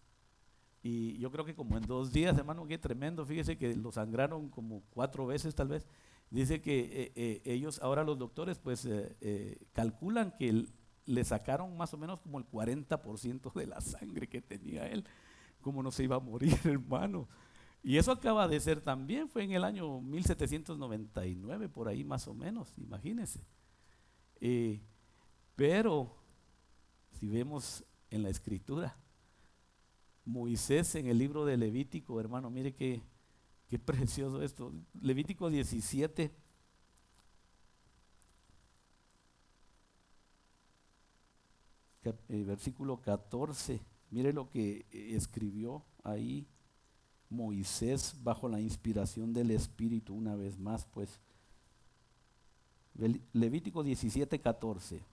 [0.88, 3.26] y yo creo que como en dos días, hermano, qué tremendo.
[3.26, 5.84] Fíjese que lo sangraron como cuatro veces tal vez.
[6.30, 10.64] Dice que eh, eh, ellos, ahora los doctores, pues eh, calculan que
[11.06, 15.04] le sacaron más o menos como el 40% de la sangre que tenía él.
[15.60, 17.28] Como no se iba a morir, hermano.
[17.82, 22.34] Y eso acaba de ser también, fue en el año 1799, por ahí más o
[22.34, 23.40] menos, imagínense.
[25.56, 26.16] pero,
[27.10, 28.96] si vemos en la escritura,
[30.26, 33.02] Moisés en el libro de Levítico, hermano, mire que
[33.68, 34.72] Qué precioso esto.
[35.00, 36.30] Levítico 17.
[42.28, 43.80] Eh, versículo 14.
[44.10, 46.46] Mire lo que eh, escribió ahí
[47.28, 51.20] Moisés bajo la inspiración del Espíritu una vez más, pues.
[53.32, 55.04] Levítico 17, 14.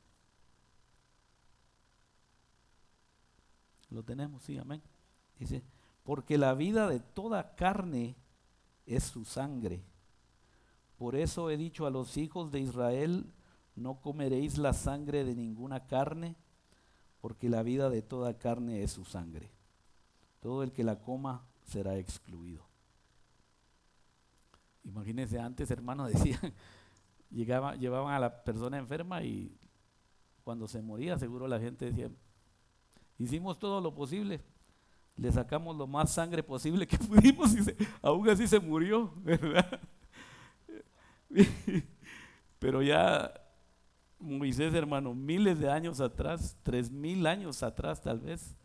[3.90, 4.82] Lo tenemos, sí, amén.
[5.40, 5.64] Dice,
[6.04, 8.16] porque la vida de toda carne
[8.86, 9.84] es su sangre.
[10.98, 13.32] Por eso he dicho a los hijos de Israel,
[13.76, 16.36] no comeréis la sangre de ninguna carne,
[17.22, 19.50] porque la vida de toda carne es su sangre.
[20.40, 22.66] Todo el que la coma será excluido.
[24.84, 26.54] Imagínense, antes, hermanos, decían,
[27.32, 29.58] llevaban a la persona enferma y
[30.44, 32.12] cuando se moría, seguro la gente decía,
[33.18, 34.42] hicimos todo lo posible,
[35.16, 37.60] le sacamos lo más sangre posible que pudimos y
[38.02, 39.80] aún así se murió, ¿verdad?
[42.60, 43.34] Pero ya
[44.20, 48.56] Moisés, hermano, miles de años atrás, tres mil años atrás tal vez,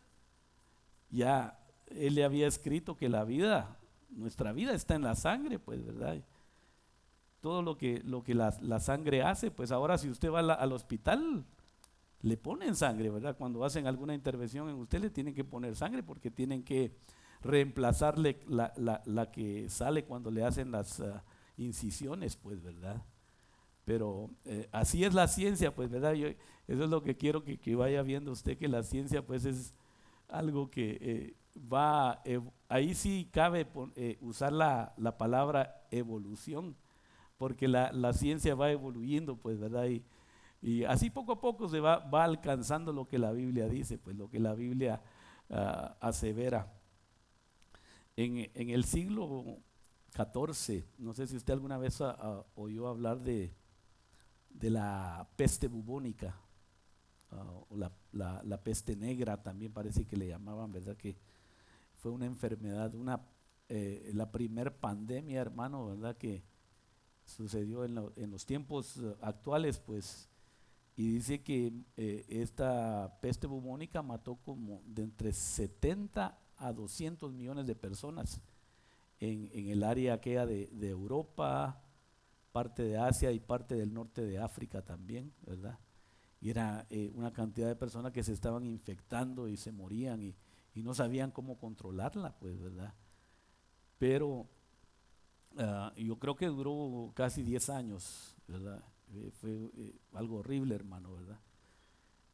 [1.09, 3.77] ya él le había escrito que la vida,
[4.09, 6.17] nuestra vida está en la sangre, pues, ¿verdad?
[7.41, 11.45] Todo lo que, lo que la, sangre hace, pues ahora si usted va al hospital,
[12.21, 13.37] le ponen sangre, ¿verdad?
[13.37, 16.95] Cuando hacen alguna intervención en usted le tienen que poner sangre porque tienen que
[17.41, 21.23] reemplazarle la, que sale cuando le hacen las ah,
[21.57, 23.03] incisiones, pues, ¿verdad?
[23.85, 26.13] Pero eh, así es la ciencia, pues, ¿verdad?
[26.13, 29.73] Yo, eso es lo que quiero que, vaya viendo usted, que la ciencia, pues, es
[30.27, 31.33] algo que eh,
[31.71, 32.21] va,
[32.67, 36.75] ahí sí cabe eh, usar la, palabra evolución,
[37.37, 39.87] porque la, ciencia va evoluyendo, pues, ¿verdad?
[39.87, 40.03] Y,
[40.61, 44.15] y así poco a poco se va, va alcanzando lo que la Biblia dice, pues
[44.15, 45.01] lo que la Biblia
[45.49, 45.55] uh,
[46.01, 46.73] asevera.
[48.17, 49.61] En, en, el siglo
[50.13, 52.03] XIV, no sé si usted alguna vez
[52.55, 53.53] oyó hablar de,
[54.49, 56.35] de, la peste bubónica,
[57.31, 57.93] o la,
[58.43, 60.97] la, peste negra también parece que le llamaban, ¿verdad?
[60.97, 61.15] Que
[61.93, 63.21] fue una enfermedad, una,
[63.69, 66.17] eh, la primer pandemia, hermano, ¿verdad?
[66.17, 66.43] Que
[67.23, 70.29] sucedió en, en los tiempos actuales, pues
[70.99, 77.65] y dice que eh, esta peste bubónica mató como de entre 70 a 200 millones
[77.65, 78.41] de personas
[79.21, 81.81] en, el área aquella de, Europa,
[82.51, 85.79] parte de Asia y parte del norte de África también, ¿verdad?
[86.41, 90.35] Y era eh, una cantidad de personas que se estaban infectando y se morían y,
[90.75, 92.93] no sabían cómo controlarla, pues, ¿verdad?
[93.97, 94.49] Pero
[95.57, 98.83] ah, yo creo que duró casi 10 años, ¿verdad?
[99.15, 101.39] Eh, fue eh, algo horrible, hermano, ¿verdad?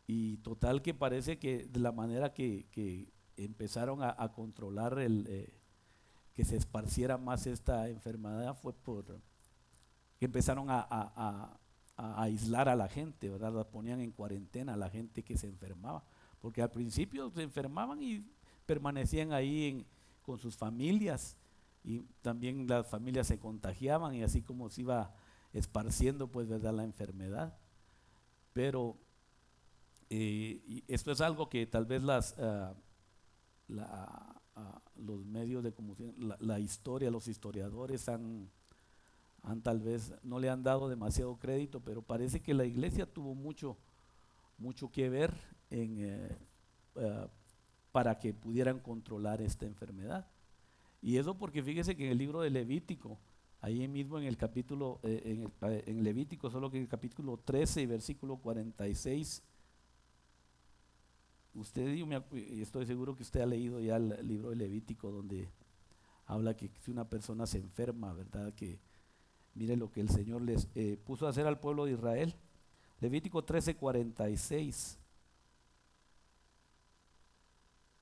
[0.07, 5.53] Y total que parece que de la manera que, empezaron a, controlar el, eh,
[6.33, 9.19] que se esparciera más esta enfermedad fue por
[10.17, 11.59] que empezaron a,
[11.97, 13.53] aislar a la gente, ¿verdad?
[13.53, 16.03] La ponían en cuarentena a la gente que se enfermaba,
[16.39, 18.25] porque al principio se enfermaban y
[18.65, 19.85] permanecían ahí
[20.21, 21.37] con sus familias
[21.83, 25.13] y también las familias se contagiaban y así como se iba
[25.55, 27.57] esparciendo pues verdad la enfermedad.
[28.53, 28.97] Pero
[30.09, 32.75] eh, esto es algo que tal vez las ah,
[33.69, 38.51] ah, los medios de comunicación la, historia los historiadores han
[39.41, 43.33] han tal vez no le han dado demasiado crédito pero parece que la iglesia tuvo
[43.33, 43.77] mucho
[44.57, 45.33] mucho que ver
[45.71, 46.37] en eh,
[46.97, 47.27] ah,
[47.91, 50.27] para que pudieran controlar esta enfermedad.
[51.01, 53.17] Y eso porque fíjese que en el libro de Levítico
[53.65, 55.49] ahí mismo en el capítulo, eh,
[55.87, 59.41] en, Levítico, solo que en el capítulo 13 y versículo 46,
[61.55, 62.07] usted, yo
[62.61, 65.49] estoy seguro que usted ha leído ya el libro de Levítico donde
[66.27, 68.53] habla que si una persona se enferma, ¿verdad?
[68.53, 68.77] Que
[69.55, 72.35] mire lo que el Señor les eh, puso a hacer al pueblo de Israel.
[72.99, 74.99] Levítico 13, 46.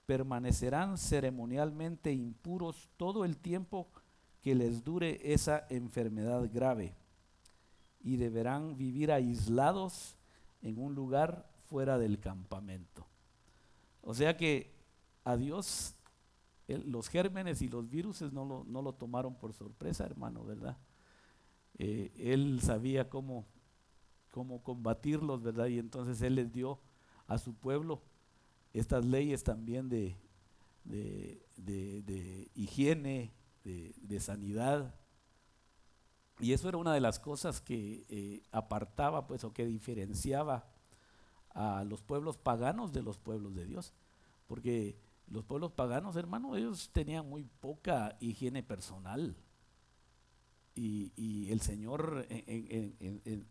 [0.06, 3.88] Permanecerán ceremonialmente impuros todo el tiempo
[4.46, 6.94] les dure esa enfermedad grave
[8.02, 10.18] y deberán vivir aislados
[10.62, 13.08] en un lugar fuera del campamento.
[14.02, 14.74] O sea que
[15.24, 15.96] a Dios
[16.68, 20.78] los gérmenes y los virus no lo, no lo, tomaron por sorpresa, hermano, ¿verdad?
[21.78, 23.46] Eh, él sabía cómo,
[24.32, 25.68] cómo combatirlos, ¿verdad?
[25.68, 26.80] Y entonces Él les dio
[27.28, 28.02] a su pueblo
[28.74, 30.18] estas leyes también de,
[30.84, 33.32] de, de higiene,
[33.63, 34.95] de, sanidad.
[36.39, 40.67] Y eso era una de las cosas que eh, apartaba, pues, o que diferenciaba
[41.52, 43.93] a los pueblos paganos de los pueblos de Dios.
[44.47, 44.97] Porque
[45.28, 49.36] Los pueblos paganos, hermano, ellos tenían muy poca higiene personal.
[50.76, 53.47] Y, el Señor en,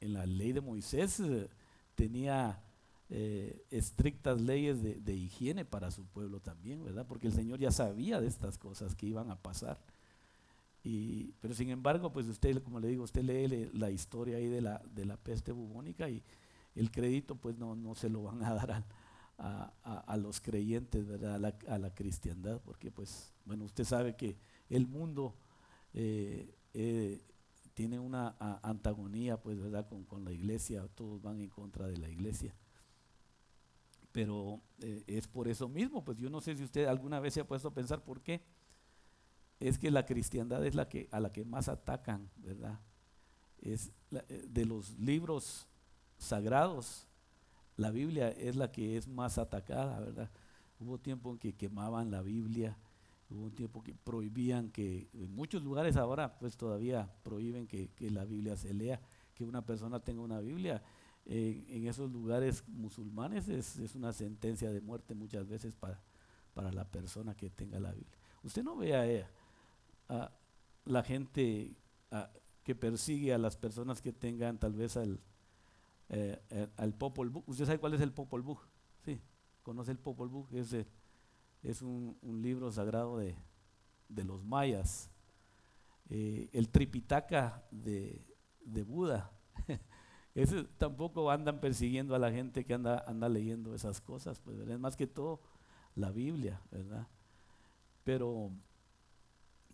[0.00, 1.48] la ley de Moisés eh,
[1.94, 2.62] tenía
[3.10, 7.06] eh, estrictas leyes de, higiene para su pueblo también, ¿verdad?
[7.06, 9.80] Porque el Señor ya sabía de estas cosas que iban a pasar.
[10.82, 14.60] Y, pero sin embargo, pues usted, como le digo, usted lee la historia ahí de
[14.60, 16.22] la, de la peste bubónica y
[16.74, 18.84] el crédito pues no, no se lo van a dar
[19.38, 21.34] a, a, los creyentes, ¿verdad?
[21.34, 24.36] A la, a la, cristiandad, porque pues, bueno, usted sabe que
[24.68, 25.34] el mundo
[25.92, 27.20] eh, eh,
[27.74, 29.88] tiene una antagonía, pues, ¿verdad?
[29.88, 32.54] Con, con, la iglesia, todos van en contra de la iglesia.
[34.14, 37.40] Pero eh, es por eso mismo, pues yo no sé si usted alguna vez se
[37.40, 38.40] ha puesto a pensar por qué.
[39.58, 42.78] Es que la cristiandad es la que, a la que más atacan, ¿verdad?
[43.60, 45.66] Es de los libros
[46.16, 47.08] sagrados,
[47.76, 50.30] la Biblia es la que es más atacada, ¿verdad?
[50.78, 52.76] Hubo tiempo en que quemaban la Biblia,
[53.30, 58.24] Hubo un tiempo que prohibían que, en muchos lugares ahora pues todavía prohíben que, la
[58.24, 59.00] Biblia se lea,
[59.34, 60.82] que una persona tenga una Biblia.
[61.26, 66.02] En esos lugares musulmanes es, una sentencia de muerte muchas veces para,
[66.52, 68.18] para la persona que tenga la Biblia.
[68.42, 69.28] Usted no ve a,
[70.14, 70.32] a
[70.84, 71.76] la gente
[72.64, 75.20] que persigue a las personas que tengan tal vez al,
[76.08, 77.44] eh, eh, al Popol Vuh.
[77.46, 78.58] ¿Usted sabe cuál es el Popol Vuh?
[79.04, 79.20] Sí,
[79.62, 80.74] conoce el Popol Vuh, es
[81.62, 83.36] es un, libro sagrado de,
[84.08, 85.10] los mayas.
[86.10, 88.22] Eh, el Tripitaka de,
[88.86, 89.30] Buda.
[90.34, 94.78] Ese, tampoco andan persiguiendo a la gente que anda, anda leyendo esas cosas, pues es
[94.78, 95.40] más que todo
[95.94, 97.06] la Biblia, ¿verdad?
[98.02, 98.50] Pero,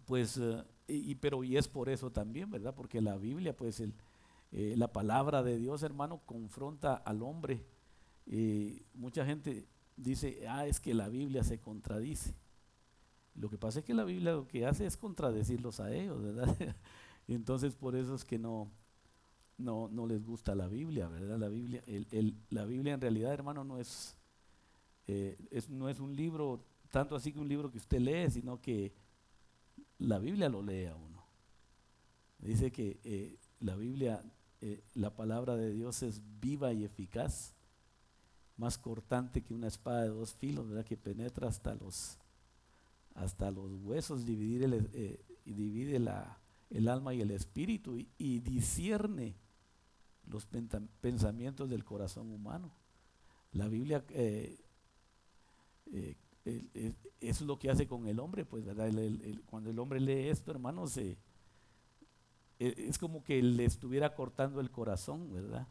[0.05, 2.75] pues, eh, y, pero y es por eso también, ¿verdad?
[2.75, 7.65] Porque la Biblia, pues, eh, la palabra de Dios, hermano, confronta al hombre.
[8.95, 12.35] mucha gente dice, ah, es que la Biblia se contradice.
[13.35, 16.57] Lo que pasa es que la Biblia lo que hace es contradecirlos a ellos, ¿verdad?
[17.29, 18.71] Entonces por eso es que no,
[19.61, 21.39] no, no les gusta la Biblia, ¿verdad?
[21.39, 24.17] La Biblia, el, la Biblia en realidad, hermano, no es,
[25.07, 28.61] eh, es, no es un libro, tanto así que un libro que usted lee, sino
[28.61, 28.93] que
[29.99, 31.25] la Biblia lo lee a uno.
[32.39, 34.25] Dice que eh, la Biblia,
[34.61, 37.55] eh, la palabra de Dios es viva y eficaz
[38.57, 40.85] más cortante que una espada de dos filos, ¿verdad?
[40.85, 42.19] que penetra hasta los,
[43.15, 46.39] hasta los huesos, divide el, divide la,
[46.71, 49.35] el alma y el espíritu y, y discierne
[50.31, 52.73] los pensamientos del corazón humano.
[53.53, 54.59] La Biblia eh,
[55.93, 56.17] eh,
[57.21, 58.91] es lo que hace con el hombre, pues, ¿verdad?
[59.47, 60.99] cuando el hombre lee esto, hermanos,
[62.59, 65.67] es como que le estuviera cortando el corazón, ¿verdad?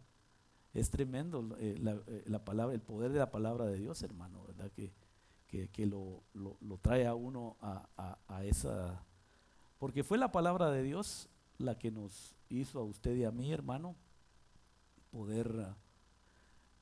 [0.73, 1.77] Es tremendo eh,
[2.25, 4.71] la, palabra, el poder de la palabra de Dios, hermano, ¿verdad?
[4.71, 4.91] Que,
[5.69, 9.03] que, lo, lo, trae a uno a, a, esa...
[9.79, 13.51] Porque fue la palabra de Dios la que nos hizo a usted y a mí,
[13.51, 13.95] hermano,
[15.11, 15.75] poder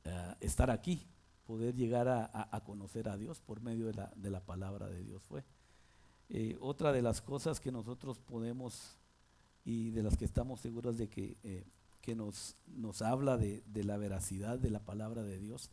[0.03, 1.07] eh, estar aquí,
[1.45, 5.23] poder llegar a, conocer a Dios por medio de la, de la palabra de Dios
[5.23, 5.45] fue.
[6.59, 8.97] otra de las cosas que nosotros podemos
[9.63, 11.65] y de las que estamos seguros de que
[12.07, 15.69] que nos, nos habla de, la veracidad de la palabra de Dios,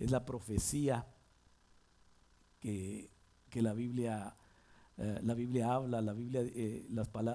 [0.00, 1.06] es la profecía
[2.58, 3.12] que,
[3.52, 4.34] la, Biblia,
[4.96, 6.84] eh, la Biblia habla, la Biblia, eh,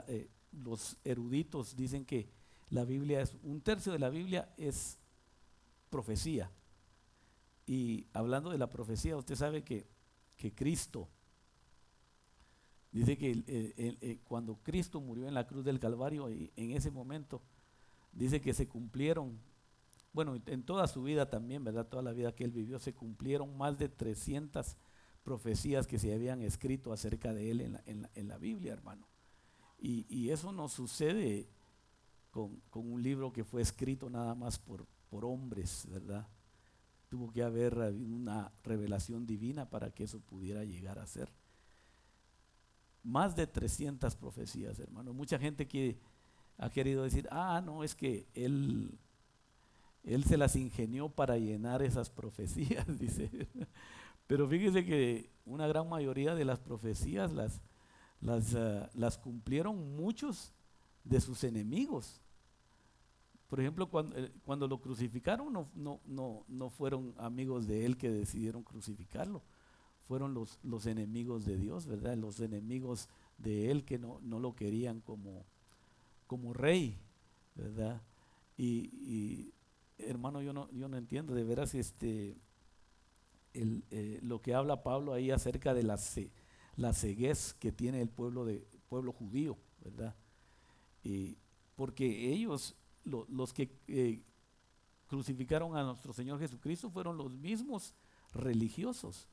[0.07, 2.27] eh, los eruditos dicen que
[2.73, 4.97] la Biblia es, un tercio de la Biblia es
[5.89, 6.51] profecía.
[7.67, 9.87] Y hablando de la profecía, usted sabe que,
[10.37, 11.07] que Cristo,
[12.91, 17.43] dice que cuando Cristo murió en la cruz del Calvario, y en ese momento,
[18.11, 19.39] dice que se cumplieron,
[20.11, 21.87] bueno, en toda su vida también, ¿verdad?
[21.87, 24.77] Toda la vida que él vivió, se cumplieron más de 300
[25.23, 29.07] profecías que se habían escrito acerca de él en la, Biblia, hermano.
[29.77, 31.47] Y, eso no sucede
[32.33, 36.27] con, un libro que fue escrito nada más por, por hombres, ¿verdad?
[37.07, 41.29] Tuvo que haber una revelación divina para que eso pudiera llegar a ser.
[43.03, 45.13] Más de 300 profecías, hermano.
[45.13, 45.99] Mucha gente que
[46.57, 48.97] ha querido decir, ah, no, es que él,
[50.03, 53.29] él se las ingenió para llenar esas profecías, dice.
[54.25, 57.61] Pero fíjese que una gran mayoría de las profecías las,
[58.21, 60.51] las, ah, las cumplieron muchos
[61.03, 62.22] de sus enemigos.
[63.53, 67.97] Por ejemplo, cuando, eh, cuando lo crucificaron no, no, no, no, fueron amigos de él
[67.97, 69.43] que decidieron crucificarlo,
[70.07, 72.17] fueron los, los enemigos de Dios, ¿verdad?
[72.17, 75.45] Los enemigos de él que no, no lo querían como,
[76.25, 76.97] como rey,
[77.53, 78.01] ¿verdad?
[78.57, 79.53] Y,
[79.99, 82.35] hermano, yo no, yo no entiendo, de veras, este,
[83.53, 85.99] eh, lo que habla Pablo ahí acerca de la,
[86.75, 90.15] la ceguez que tiene el pueblo, de, pueblo judío, ¿verdad?
[91.75, 94.21] porque ellos, los que eh,
[95.07, 97.93] crucificaron a nuestro Señor Jesucristo, fueron los mismos
[98.33, 99.27] religiosos,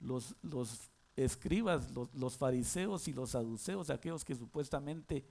[0.00, 5.24] los, los escribas, los, los, fariseos y los saduceos, aquellos que supuestamente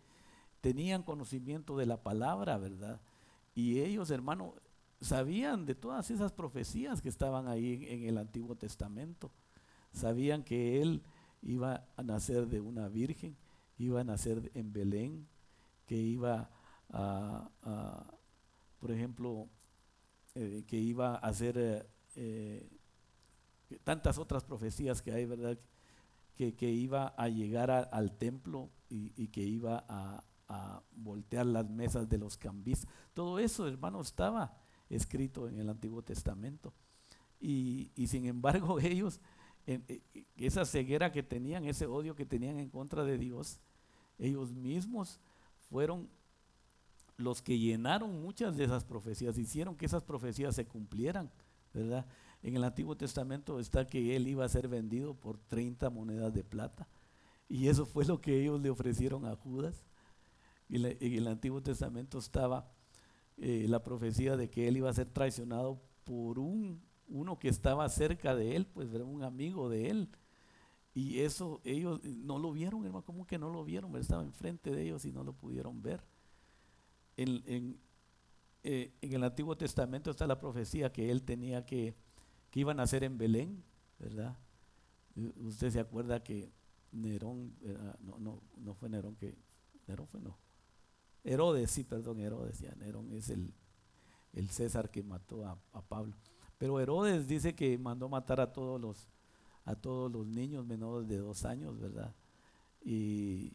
[0.62, 3.00] tenían conocimiento de la palabra, ¿verdad?
[3.56, 4.54] Y ellos, hermano,
[5.02, 9.32] sabían de todas esas profecías que estaban ahí en, el Antiguo Testamento.
[9.94, 11.04] Sabían que Él
[11.42, 13.36] iba a nacer de una virgen,
[13.78, 15.28] iba a nacer en Belén,
[15.86, 16.50] que iba
[16.90, 19.50] por ejemplo,
[20.36, 22.70] eh, que iba a hacer eh,
[23.70, 25.58] eh, tantas otras profecías que hay, ¿verdad?
[26.36, 30.24] Que, iba a llegar al templo y, que iba a,
[30.92, 32.90] voltear las mesas de los cambistas.
[33.14, 34.56] Todo eso, hermano, estaba
[34.90, 36.74] escrito en el Antiguo Testamento.
[37.40, 39.20] Y, sin embargo ellos,
[39.66, 40.02] eh,
[40.38, 43.60] esa ceguera que tenían, ese odio que tenían en contra de Dios,
[44.20, 45.20] ellos mismos
[45.70, 46.08] fueron
[47.18, 51.32] los que llenaron muchas de esas profecías, hicieron que esas profecías se cumplieran,
[51.74, 52.06] ¿verdad?
[52.44, 56.44] En el Antiguo Testamento está que él iba a ser vendido por 30 monedas de
[56.44, 56.88] plata.
[57.50, 59.86] Y eso fue lo que ellos le ofrecieron a Judas.
[60.70, 62.70] En el Antiguo Testamento estaba
[63.38, 67.88] eh, la profecía de que él iba a ser traicionado por un, uno que estaba
[67.90, 70.10] cerca de él, pues era un amigo de él.
[70.94, 73.96] Y eso ellos no lo vieron, hermano, como que no lo vieron?
[73.96, 76.04] Estaba enfrente de ellos y no lo pudieron ver.
[77.18, 77.80] En,
[78.64, 81.96] eh, en, el Antiguo Testamento está la profecía que él tenía que,
[82.50, 83.64] que iban a nacer en Belén,
[84.00, 84.38] ¿verdad?
[85.16, 86.52] Usted se acuerda que
[86.92, 87.56] Nerón,
[88.00, 89.36] no, no, no fue Nerón que,
[89.88, 90.38] Nerón fue no,
[91.28, 93.54] Herodes, sí, perdón, Herodes, ya Nerón es el,
[94.34, 96.16] el César que mató a, Pablo.
[96.58, 99.10] Pero Herodes dice que mandó matar a todos los,
[99.66, 102.16] a todos los niños menores de dos años, ¿verdad?
[102.82, 103.54] Y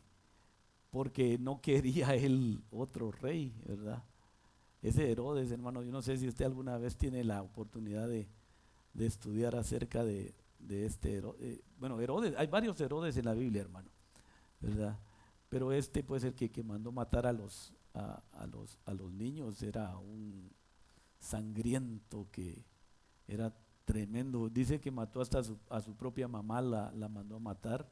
[0.93, 4.05] porque no quería él otro rey, ¿verdad?
[4.83, 8.29] Ese Herodes, hermano, yo no sé si usted alguna vez tiene la oportunidad de,
[8.99, 10.35] estudiar acerca de,
[10.69, 11.41] este Herodes.
[11.41, 13.91] Eh, bueno, Herodes, hay varios Herodes en la Biblia, hermano,
[14.61, 14.99] ¿verdad?
[15.49, 19.63] Pero este, pues, el que, que mandó matar a los, a, los, a los niños
[19.63, 20.51] era un
[21.19, 22.65] sangriento que
[23.27, 24.51] era tremendo.
[24.51, 25.41] Dice que mató hasta
[25.71, 27.89] a su, propia mamá, la, la, mandó a matar.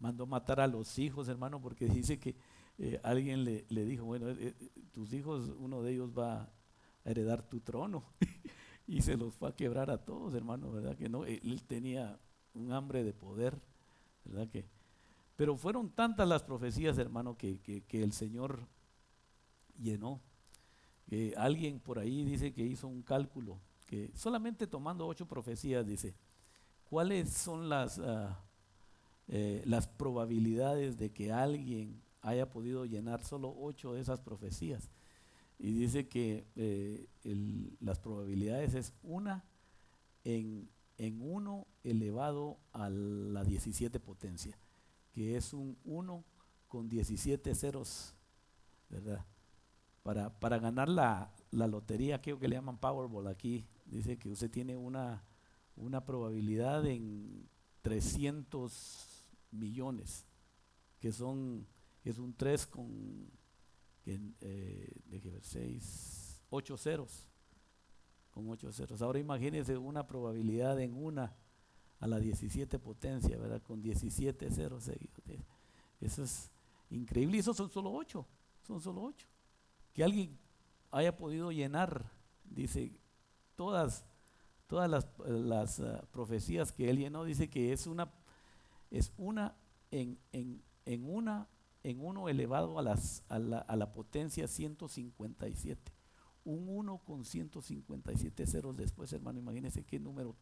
[0.00, 2.34] Mandó matar a los hijos, hermano, porque dice que
[2.78, 6.50] eh, alguien le, le, dijo, bueno, eh, eh, tus hijos, uno de ellos va a
[7.04, 8.02] heredar tu trono.
[8.86, 10.96] y se los fue a quebrar a todos, hermano, ¿verdad?
[10.96, 12.18] Que no, él tenía
[12.54, 13.60] un hambre de poder,
[14.24, 14.48] ¿verdad?
[14.48, 14.66] Que
[15.36, 18.68] pero fueron tantas las profecías, hermano, que, el Señor
[19.78, 20.20] llenó.
[21.34, 26.14] alguien por ahí dice que hizo un cálculo, que solamente tomando ocho profecías, dice,
[26.84, 28.38] ¿cuáles son las, ah,
[29.30, 34.90] eh, las probabilidades de que alguien haya podido llenar solo ocho de esas profecías?
[35.58, 37.06] Y dice que eh,
[37.80, 39.44] las probabilidades es una
[40.24, 40.68] en,
[40.98, 44.58] en uno elevado a la 17 potencia
[45.12, 46.24] que es un 1
[46.68, 48.14] con 17 ceros,
[48.88, 49.24] ¿verdad?
[50.02, 54.76] Para, para ganar la, lotería, creo que le llaman Powerball aquí, dice que usted tiene
[54.76, 55.22] una,
[55.76, 57.48] una probabilidad en
[57.82, 59.09] 300
[59.50, 60.26] millones,
[60.98, 61.66] que son,
[62.04, 63.30] es un 3 con,
[64.06, 67.28] eh, ver, 6, 8 ceros,
[68.30, 69.02] con 8 ceros.
[69.02, 71.36] Ahora imagínese una probabilidad en una
[72.00, 73.62] a la 17 potencia, ¿verdad?
[73.62, 75.44] Con 17 ceros seguidos.
[76.00, 76.50] Eso es
[76.88, 77.36] increíble.
[77.36, 78.26] Y esos son solo 8.
[78.66, 79.26] Son solo 8.
[79.92, 80.38] Que alguien
[80.90, 82.10] haya podido llenar,
[82.44, 82.92] dice,
[83.54, 84.06] todas,
[84.66, 88.10] todas las, las uh, profecías que él llenó, dice que es una,
[88.90, 89.56] es una
[89.90, 91.48] en, en, en una
[91.82, 95.92] en uno elevado a, las, a, la, a la potencia 157.
[96.44, 100.36] Un 1 con 157 ceros después, hermano, imagínense qué número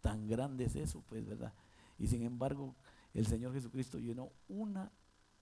[0.00, 1.54] tan grande es eso, pues, ¿verdad?
[1.98, 2.74] Y sin embargo,
[3.14, 4.92] el Señor Jesucristo llenó una,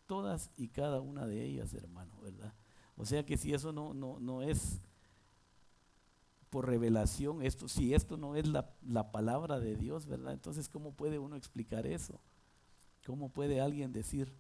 [0.07, 2.55] todas y cada una de ellas, hermano, ¿verdad?
[2.97, 4.81] O sea que si eso no, no, no es
[6.51, 10.33] por revelación, esto, si esto no es la, la, palabra de Dios, ¿verdad?
[10.33, 12.21] Entonces, ¿cómo puede uno explicar eso?
[13.07, 14.33] ¿Cómo puede alguien decir,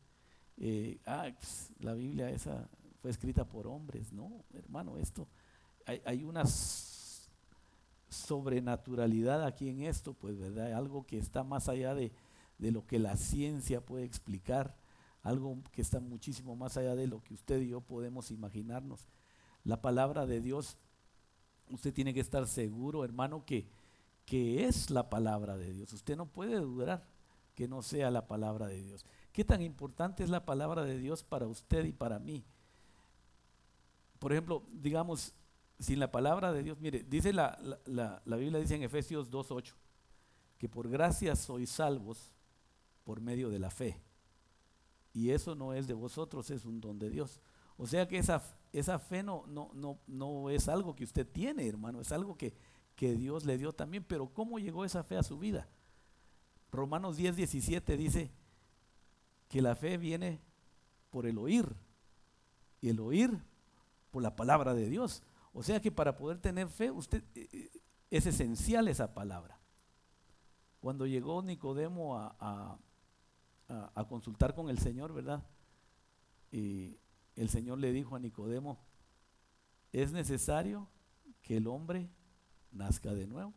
[0.56, 2.68] eh, ah, pues, la Biblia esa
[3.00, 4.12] fue escrita por hombres?
[4.12, 5.28] No, hermano, esto,
[5.86, 6.90] hay, hay unas
[8.10, 10.72] sobrenaturalidad aquí en esto, pues, ¿verdad?
[10.74, 12.12] Algo que está más allá de,
[12.58, 14.76] lo que la ciencia puede explicar,
[15.22, 19.08] algo que está muchísimo más allá de lo que usted y yo podemos imaginarnos.
[19.64, 20.76] La palabra de Dios,
[21.70, 23.68] usted tiene que estar seguro, hermano, que,
[24.26, 25.92] que es la palabra de Dios.
[25.92, 27.06] Usted no puede dudar
[27.60, 29.04] que no sea la palabra de Dios.
[29.32, 32.42] ¿Qué tan importante es la palabra de Dios para usted y para mí?
[34.18, 35.34] Por ejemplo, digamos,
[35.78, 39.74] sin la palabra de Dios, mire, dice la, la, la Biblia dice en Efesios 2.8,
[40.56, 42.32] que por gracia sois salvos
[43.04, 44.00] por medio de la fe.
[45.12, 47.42] Y eso no es de vosotros, es un don de Dios.
[47.76, 48.42] O sea que esa,
[48.72, 52.54] esa fe no, no, no, no es algo que usted tiene, hermano, es algo que,
[52.96, 54.02] que Dios le dio también.
[54.02, 55.68] Pero ¿cómo llegó esa fe a su vida?
[56.72, 58.30] Romanos 10, 17 dice
[59.48, 60.40] que la fe viene
[61.10, 61.66] por el oír
[62.80, 63.42] y el oír
[64.10, 65.22] por la palabra de Dios.
[65.52, 67.70] O sea que para poder tener fe, usted eh, eh,
[68.10, 69.58] es esencial esa palabra.
[70.80, 72.78] Cuando llegó Nicodemo a,
[73.68, 75.44] a, consultar con el Señor, ¿verdad?
[76.50, 76.96] Y
[77.36, 78.78] el Señor le dijo a Nicodemo,
[79.92, 80.88] es necesario
[81.42, 82.08] que el hombre
[82.72, 83.52] nazca de nuevo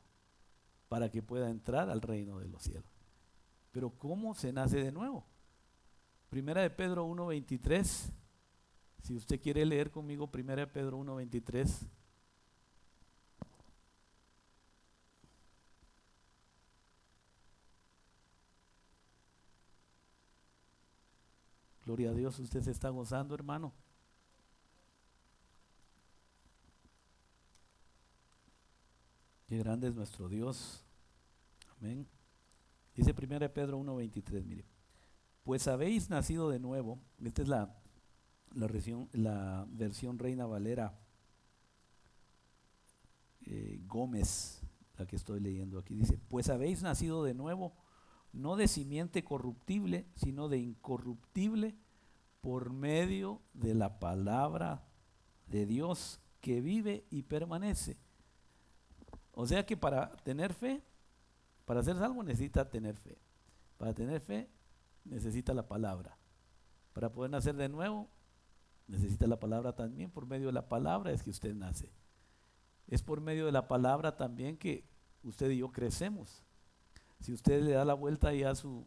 [0.89, 2.92] para que pueda entrar al reino de los cielos.
[3.73, 5.25] Pero ¿cómo se nace de nuevo?
[6.29, 8.13] Primera de Pedro 1.23
[9.03, 11.89] si usted quiere leer conmigo 1 Pedro 1.23.
[21.85, 23.73] Gloria a Dios, usted se está gozando, hermano.
[29.47, 30.81] Qué grande es nuestro Dios.
[31.77, 32.07] Amén.
[32.95, 34.65] Dice 1 Pedro 1.23, mire.
[35.43, 36.99] Pues habéis nacido de nuevo.
[37.21, 37.83] Esta es la
[38.55, 40.99] la, versión, la versión Reina Valera
[43.45, 44.61] eh, Gómez,
[44.97, 47.73] la que estoy leyendo aquí, dice, pues habéis nacido de nuevo,
[48.31, 51.75] no de simiente corruptible, sino de incorruptible,
[52.41, 54.83] por medio de la palabra
[55.47, 57.97] de Dios que vive y permanece.
[59.31, 60.83] O sea que para tener fe,
[61.65, 63.17] para hacer algo necesita tener fe.
[63.77, 64.49] Para tener fe
[65.05, 66.17] necesita la palabra.
[66.93, 68.09] Para poder nacer de nuevo
[68.87, 70.11] Necesita la palabra también.
[70.11, 71.91] Por medio de la palabra es que usted nace.
[72.87, 74.85] Es por medio de la palabra también que
[75.23, 76.43] usted y yo crecemos.
[77.19, 78.85] Si usted le da la vuelta ahí a su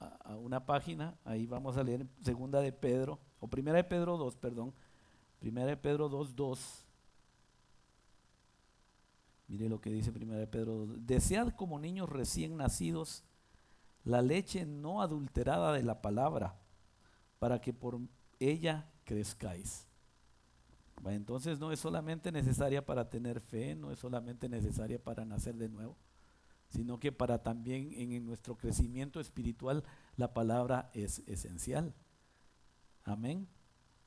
[0.00, 4.36] a, una página, ahí vamos a leer segunda de Pedro, o primera de Pedro 2,
[4.36, 4.74] perdón.
[5.38, 6.86] Primera de Pedro 2, 2.
[9.50, 11.06] Mire lo que dice primera de Pedro 2.
[11.06, 13.24] Desead como niños recién nacidos
[14.04, 16.56] la leche no adulterada de la palabra,
[17.38, 18.00] para que por
[18.38, 19.86] ella crezcáis.
[21.04, 25.68] Entonces no es solamente necesaria para tener fe, no es solamente necesaria para nacer de
[25.68, 25.96] nuevo,
[26.68, 29.82] sino que para también en nuestro crecimiento espiritual
[30.16, 31.92] la palabra es esencial.
[33.02, 33.48] Amén.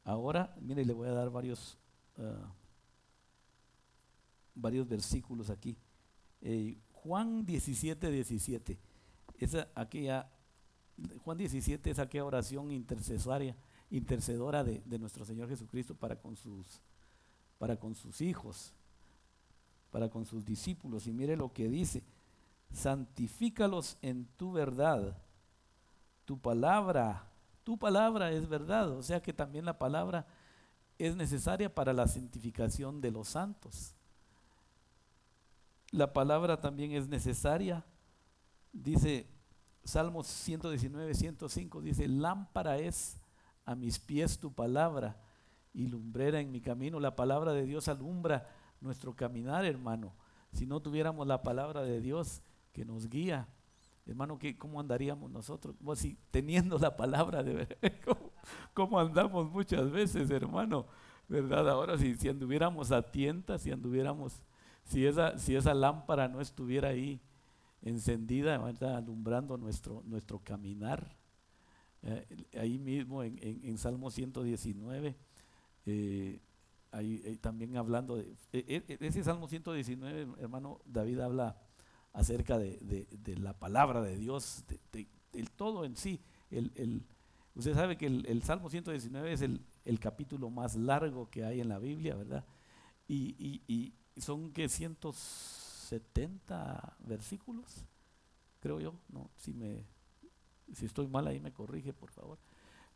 [0.05, 1.77] Ahora, mire, le voy a dar varios,
[2.17, 2.53] ah,
[4.55, 5.77] varios versículos aquí.
[6.41, 8.79] Eh, Juan 17, 17.
[9.39, 10.29] Esa, aquella,
[11.23, 13.55] Juan 17 es aquella oración intercesaria
[13.93, 16.81] intercedora de, nuestro Señor Jesucristo para con, sus,
[17.59, 18.73] para con sus hijos,
[19.91, 21.05] para con sus discípulos.
[21.05, 22.03] Y mire lo que dice,
[22.71, 25.15] santifícalos en tu verdad.
[26.25, 27.29] Tu palabra,
[27.63, 28.89] tu palabra es verdad.
[28.89, 30.25] O sea que también la palabra
[30.97, 33.93] es necesaria para la santificación de los santos.
[35.93, 37.85] La palabra también es necesaria.
[38.71, 39.27] Dice
[39.83, 43.21] Salmos 119, 105, dice, lámpara es
[43.63, 45.21] a mis pies tu palabra
[45.71, 46.99] y lumbrera en mi camino.
[46.99, 48.49] La palabra de Dios alumbra
[48.81, 50.15] nuestro caminar, hermano.
[50.51, 52.41] Si no tuviéramos la palabra de Dios
[52.71, 53.47] que nos guía,
[54.07, 55.75] hermano, ¿cómo andaríamos nosotros?
[55.83, 57.67] Pues si teniendo la palabra de
[58.73, 60.87] ¿cómo, andamos muchas veces, hermano?
[61.27, 61.69] ¿Verdad?
[61.69, 64.41] Ahora si, si anduviéramos a tientas, si anduviéramos,
[64.85, 67.21] si esa, si esa lámpara no estuviera ahí
[67.81, 71.15] encendida, alumbrando nuestro, nuestro caminar,
[72.03, 72.25] eh,
[72.59, 75.15] ahí mismo en, en, Salmo 119,
[75.85, 76.41] eh,
[76.91, 81.57] ahí, eh, también hablando de ese Salmo 119, hermano David habla
[82.13, 83.07] acerca de,
[83.39, 84.63] la palabra de Dios,
[85.31, 86.21] del todo en sí.
[86.51, 87.03] El,
[87.55, 91.79] usted sabe que el, Salmo 119 es el, capítulo más largo que hay en la
[91.79, 92.45] Biblia, ¿verdad?
[93.07, 97.85] Y, y son que 170 versículos,
[98.59, 99.85] creo yo, no, si me
[100.73, 102.39] si estoy mal ahí me corrige, por favor.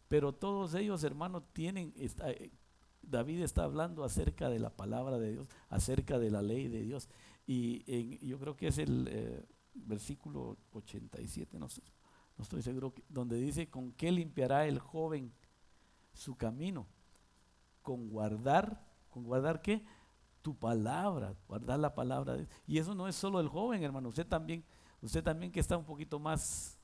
[0.07, 2.51] Pero todos ellos, hermanos, tienen, eh,
[3.01, 7.09] David está hablando acerca de la palabra de Dios, acerca de la ley de Dios.
[7.45, 11.67] Y yo creo que es el eh, versículo 87, no,
[12.37, 15.31] no estoy seguro, donde dice, ¿con qué limpiará el joven
[16.13, 16.87] su camino?
[17.81, 19.85] Con guardar, ¿con guardar qué?
[20.47, 22.37] Tu palabra, guardar la palabra.
[22.65, 24.63] Y eso no es solo el joven, hermano, usted también,
[25.01, 26.79] usted también que está un poquito más,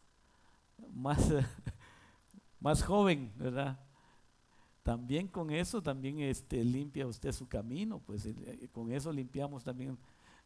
[0.91, 1.32] más,
[2.59, 3.80] más joven, ¿verdad?
[4.84, 9.97] También con eso también este, limpia usted su camino, pues eh, con eso limpiamos también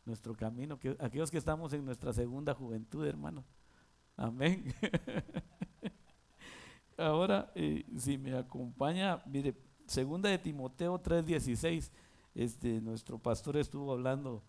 [0.05, 3.43] nuestro camino, que, aquellos que estamos en nuestra segunda juventud, hermano.
[4.15, 4.75] Amén.
[6.97, 9.55] Ahora, eh, si me acompaña, mire,
[9.87, 11.89] segunda de Timoteo 3:16,
[12.37, 14.43] este, nuestro pastor estuvo hablando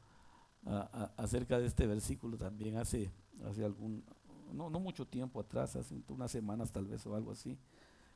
[1.16, 3.11] acerca de este versículo también hace,
[3.47, 4.05] hace algún,
[4.53, 7.57] no, no mucho tiempo atrás, hace unas semanas tal vez o algo así.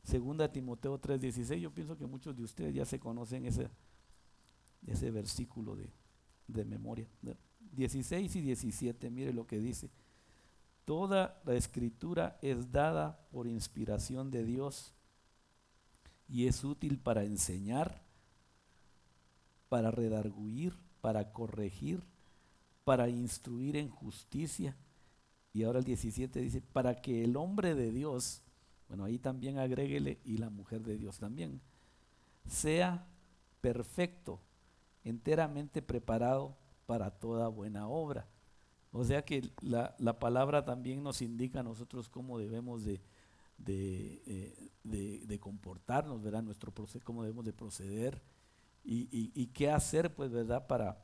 [0.02, 3.70] Segunda Timoteo 3:16, yo pienso que muchos de ustedes ya se conocen ese,
[4.86, 5.90] ese versículo de,
[6.48, 7.08] de memoria.
[7.72, 9.90] 16 y 17, mire lo que dice.
[10.84, 14.92] Toda la escritura es dada por inspiración de Dios
[16.28, 18.02] y es útil para enseñar,
[19.72, 22.02] para redarguir, para corregir,
[22.84, 24.76] para instruir en justicia.
[25.54, 28.42] Y ahora el 17 dice, para que el hombre de Dios,
[28.88, 31.62] bueno, ahí también agréguele y la mujer de Dios también,
[32.46, 33.06] sea
[33.62, 34.40] perfecto,
[35.04, 36.54] enteramente preparado
[36.84, 38.26] para toda buena obra.
[38.92, 43.00] O sea que la, palabra también nos indica a nosotros cómo debemos de,
[43.56, 44.20] de,
[44.84, 46.42] eh, comportarnos, ¿verdad?
[46.42, 48.20] Nuestro proceso, cómo debemos de proceder
[48.85, 50.66] y, qué hacer, pues, ¿verdad?
[50.66, 50.99] Para,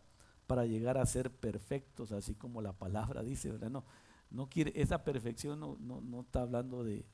[0.46, 3.70] para llegar a ser perfectos, así como la palabra dice, ¿verdad?
[3.70, 3.84] No,
[4.30, 7.04] no quiere, esa perfección no, no, está hablando de,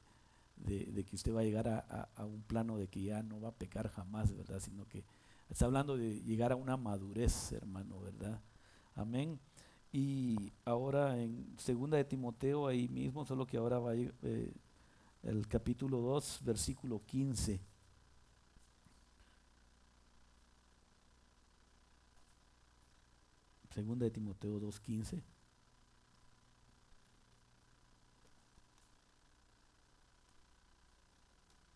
[0.67, 3.55] que usted va a llegar a, a, un plano de que ya no va a
[3.55, 4.61] pecar jamás, ¿verdad?
[4.61, 5.05] Sino que
[5.49, 8.41] está hablando de llegar a una madurez, hermano, ¿verdad?
[8.95, 9.39] Amén.
[9.93, 14.53] Y ahora en segunda de Timoteo, ahí mismo, solo que ahora va a ir, eh,
[15.23, 17.61] el capítulo 2, versículo 15.
[23.75, 25.21] Segunda de Timoteo 2.15.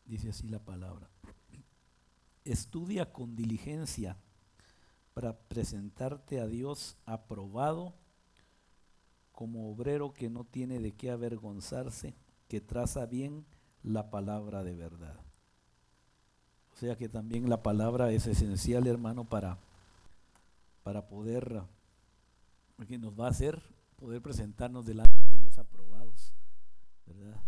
[0.06, 1.08] Dice así la palabra.
[2.44, 4.16] Estudia con diligencia
[5.12, 7.92] para presentarte a Dios aprobado
[9.32, 12.14] como obrero que no tiene de qué avergonzarse,
[12.46, 13.44] que traza bien
[13.82, 15.16] la palabra de verdad.
[16.74, 19.58] O sea que también la palabra es esencial, hermano, para,
[20.84, 21.62] para poder,
[22.78, 23.60] porque nos va a hacer
[23.96, 26.32] poder presentarnos delante de Dios aprobados,
[27.06, 27.42] ¿verdad?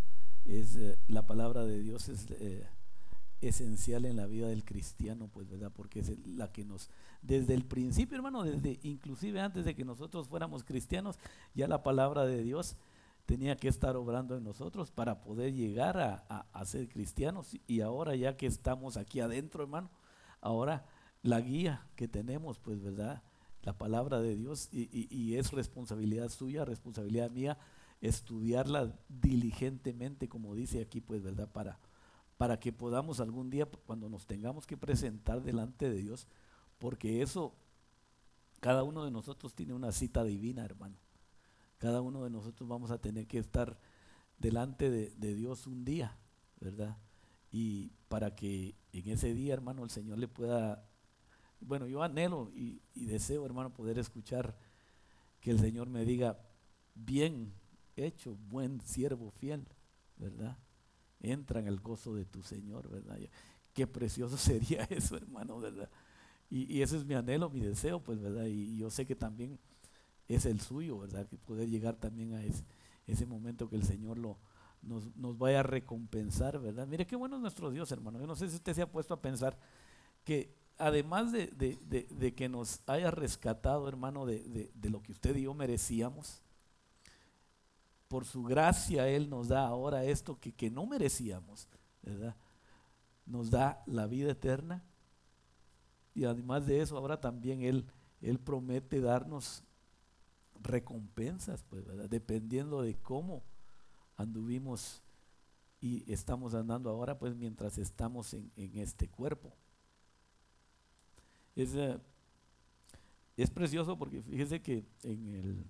[0.44, 2.66] Es, eh, la palabra de Dios es eh,
[3.40, 5.70] esencial en la vida del cristiano, pues, ¿verdad?
[5.72, 6.90] Porque es la que nos,
[7.22, 11.16] desde el principio, hermano, desde inclusive antes de que nosotros fuéramos cristianos,
[11.54, 12.76] ya la palabra de Dios
[13.24, 17.56] tenía que estar obrando en nosotros para poder llegar a, ser cristianos.
[17.68, 19.90] Y ahora ya que estamos aquí adentro, hermano,
[20.40, 20.84] ahora
[21.22, 23.22] la guía que tenemos, pues, ¿verdad?
[23.62, 27.58] La palabra de Dios y, es responsabilidad suya, responsabilidad mía,
[28.00, 31.48] estudiarla diligentemente, como dice aquí, pues, ¿verdad?
[31.50, 31.78] Para
[32.40, 36.26] para que podamos algún día, cuando nos tengamos que presentar delante de Dios,
[36.78, 37.54] porque eso,
[38.60, 40.96] cada uno de nosotros tiene una cita divina, hermano.
[41.76, 43.78] Cada uno de nosotros vamos a tener que estar
[44.38, 46.16] delante de, Dios un día,
[46.60, 46.96] ¿verdad?
[47.52, 50.88] Y para que en ese día, hermano, el Señor le pueda,
[51.60, 54.56] bueno, yo anhelo y, deseo, hermano, poder escuchar
[55.40, 56.38] que el Señor me diga,
[56.94, 57.52] bien
[57.96, 59.66] hecho, buen siervo fiel,
[60.16, 60.58] ¿verdad?
[61.20, 63.18] entra en el gozo de tu Señor, ¿verdad?
[63.72, 65.90] Qué precioso sería eso, hermano, ¿verdad?
[66.48, 68.46] Y, y ese es mi anhelo, mi deseo, pues, ¿verdad?
[68.46, 69.58] Y, yo sé que también
[70.28, 71.26] es el suyo, ¿verdad?
[71.26, 72.64] Que poder llegar también a ese,
[73.06, 74.38] ese momento que el Señor lo,
[74.82, 76.86] nos, nos, vaya a recompensar, ¿verdad?
[76.86, 78.18] Mire qué bueno es nuestro Dios, hermano.
[78.18, 79.58] Yo no sé si usted se ha puesto a pensar
[80.24, 85.42] que además de, de, de, que nos haya rescatado, hermano, de, lo que usted y
[85.42, 86.42] yo merecíamos,
[88.08, 91.68] por su gracia Él nos da ahora esto que, que no merecíamos,
[92.02, 92.34] ¿verdad?
[93.26, 94.82] Nos da la vida eterna.
[96.14, 97.86] Y además de eso, ahora también Él,
[98.20, 99.62] Él promete darnos
[100.60, 101.84] recompensas, pues.
[102.08, 103.44] Dependiendo de cómo
[104.16, 105.02] anduvimos
[105.80, 109.54] y estamos andando ahora, pues mientras estamos en, en este cuerpo.
[111.56, 111.98] Es, eh,
[113.36, 115.66] es precioso porque fíjese que en el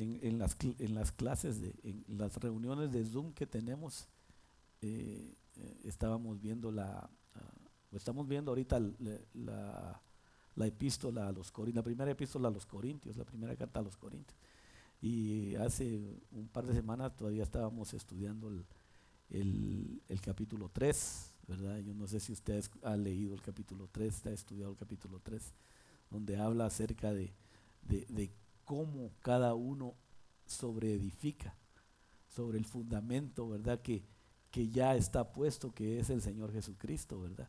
[0.00, 4.08] en, las, en las clases, de, en las reuniones de Zoom que tenemos,
[4.80, 7.52] eh, eh, estábamos viendo la, ah,
[7.92, 8.80] estamos viendo ahorita
[9.34, 10.00] la,
[10.54, 13.82] la, epístola a los Corintios, la primera epístola a los Corintios, la primera carta a
[13.82, 14.38] los Corintios.
[15.02, 18.64] Y hace un par de semanas todavía estábamos estudiando el,
[19.30, 21.78] el, el capítulo 3, ¿verdad?
[21.78, 25.54] Yo no sé si ustedes han leído el capítulo 3, ha estudiado el capítulo 3
[26.10, 27.32] donde habla acerca de,
[27.82, 28.30] de,
[28.64, 29.94] cómo cada uno
[30.46, 31.56] sobreedifica
[32.28, 33.80] sobre el fundamento, ¿verdad?
[33.80, 34.04] Que,
[34.50, 37.48] que ya está puesto, que es el Señor Jesucristo, ¿verdad?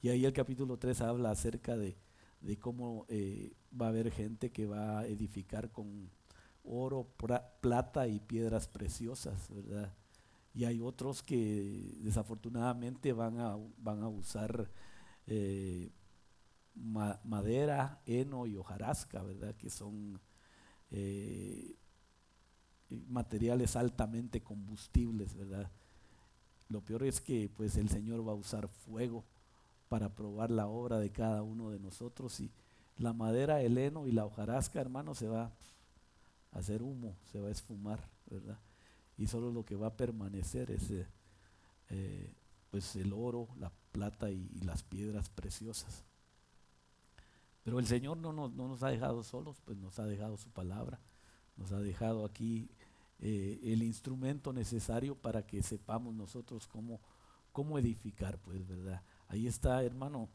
[0.00, 1.96] Y ahí el capítulo 3 habla acerca de,
[2.40, 6.10] de cómo eh, va a haber gente que va a edificar con
[6.64, 7.08] oro,
[7.60, 9.92] plata y piedras preciosas, ¿verdad?
[10.54, 14.70] Y hay otros que desafortunadamente van a, van a usar
[15.26, 15.90] eh,
[16.74, 19.54] madera, heno y hojarasca, ¿verdad?
[19.56, 20.20] Que son
[20.90, 21.76] eh,
[23.08, 25.70] materiales altamente combustibles, ¿verdad?
[26.68, 29.24] Lo peor es que pues el Señor va a usar fuego
[29.88, 32.50] para probar la obra de cada uno de nosotros y
[32.96, 35.52] la madera, el heno y la hojarasca, hermano, se va
[36.52, 38.58] a hacer humo, se va a esfumar, ¿verdad?
[39.16, 41.06] Y solo lo que va a permanecer es eh,
[41.90, 42.34] eh,
[42.70, 46.04] pues el oro, la plata y, las piedras preciosas.
[47.62, 50.50] Pero el Señor no nos, no nos, ha dejado solos, pues nos ha dejado su
[50.50, 51.00] palabra,
[51.56, 52.68] nos ha dejado aquí
[53.20, 57.00] eh, el instrumento necesario para que sepamos nosotros cómo,
[57.52, 59.02] cómo edificar, pues, ¿verdad?
[59.28, 60.28] Ahí está, hermano,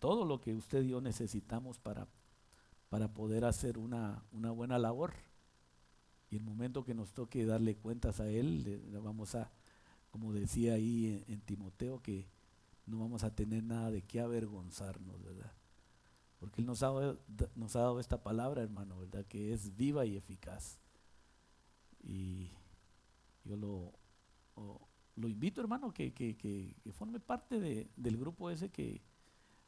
[0.00, 2.08] todo lo que usted y yo necesitamos para,
[2.92, 5.14] para poder hacer una, una, buena labor.
[6.32, 9.52] Y el momento que nos toque darle cuentas a Él, vamos a,
[10.10, 12.26] como decía ahí en, Timoteo, que
[12.86, 15.52] no vamos a tener nada de qué avergonzarnos, ¿verdad?
[16.40, 19.26] Porque Él nos ha, dado esta palabra, hermano, ¿verdad?
[19.26, 20.78] Que es viva y eficaz.
[22.02, 22.48] Y
[23.44, 23.92] yo lo,
[25.16, 29.02] lo invito, hermano, que, que, que, forme parte de, del grupo ese que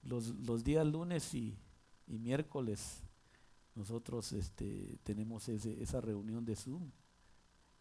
[0.02, 1.58] los, los días lunes y,
[2.06, 3.03] y, miércoles
[3.74, 6.90] nosotros este, tenemos ese, esa reunión de Zoom.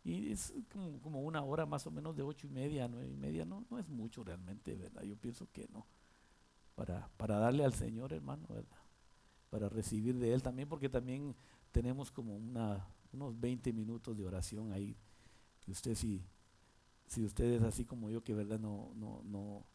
[0.03, 3.15] Y es como, como, una hora más o menos de ocho y media, nueve y
[3.15, 5.03] media, no, no es mucho realmente, ¿verdad?
[5.03, 5.85] Yo pienso que no.
[6.75, 8.77] Para, para darle al Señor, hermano, ¿verdad?
[9.49, 11.35] Para recibir de Él también, porque también
[11.71, 14.97] tenemos como una, unos 20 minutos de oración ahí,
[15.61, 16.25] que usted sí
[17.13, 19.65] si usted es así como yo, que verdad no, no, no,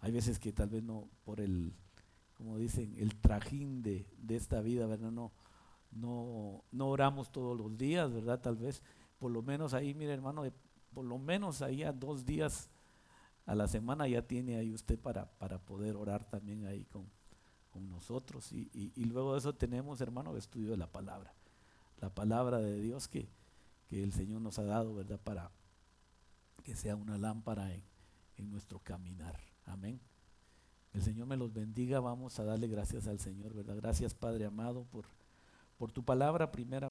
[0.00, 1.74] hay veces que tal vez no, por el,
[2.34, 5.10] como dicen, el trajín de, de esta vida, ¿verdad?
[5.10, 5.32] No,
[5.90, 8.40] no, no oramos todos los días, ¿verdad?
[8.40, 8.82] Tal vez,
[9.18, 10.44] por lo menos ahí, mire hermano,
[10.92, 12.70] por lo menos ahí a dos días
[13.46, 17.06] a la semana ya tiene ahí usted para, para poder orar también ahí con,
[17.70, 18.52] con nosotros.
[18.52, 21.32] Y, y, y, luego de eso tenemos, hermano, el estudio de la palabra.
[22.00, 23.28] La palabra de Dios que,
[23.88, 25.20] que el Señor nos ha dado, ¿verdad?
[25.22, 25.50] Para,
[26.64, 27.82] que sea una lámpara en,
[28.36, 29.38] en nuestro caminar.
[29.64, 30.00] Amén.
[30.92, 32.00] El Señor me los bendiga.
[32.00, 33.76] Vamos a darle gracias al Señor, ¿verdad?
[33.76, 35.06] Gracias, Padre amado, por,
[35.76, 36.88] por tu palabra primera.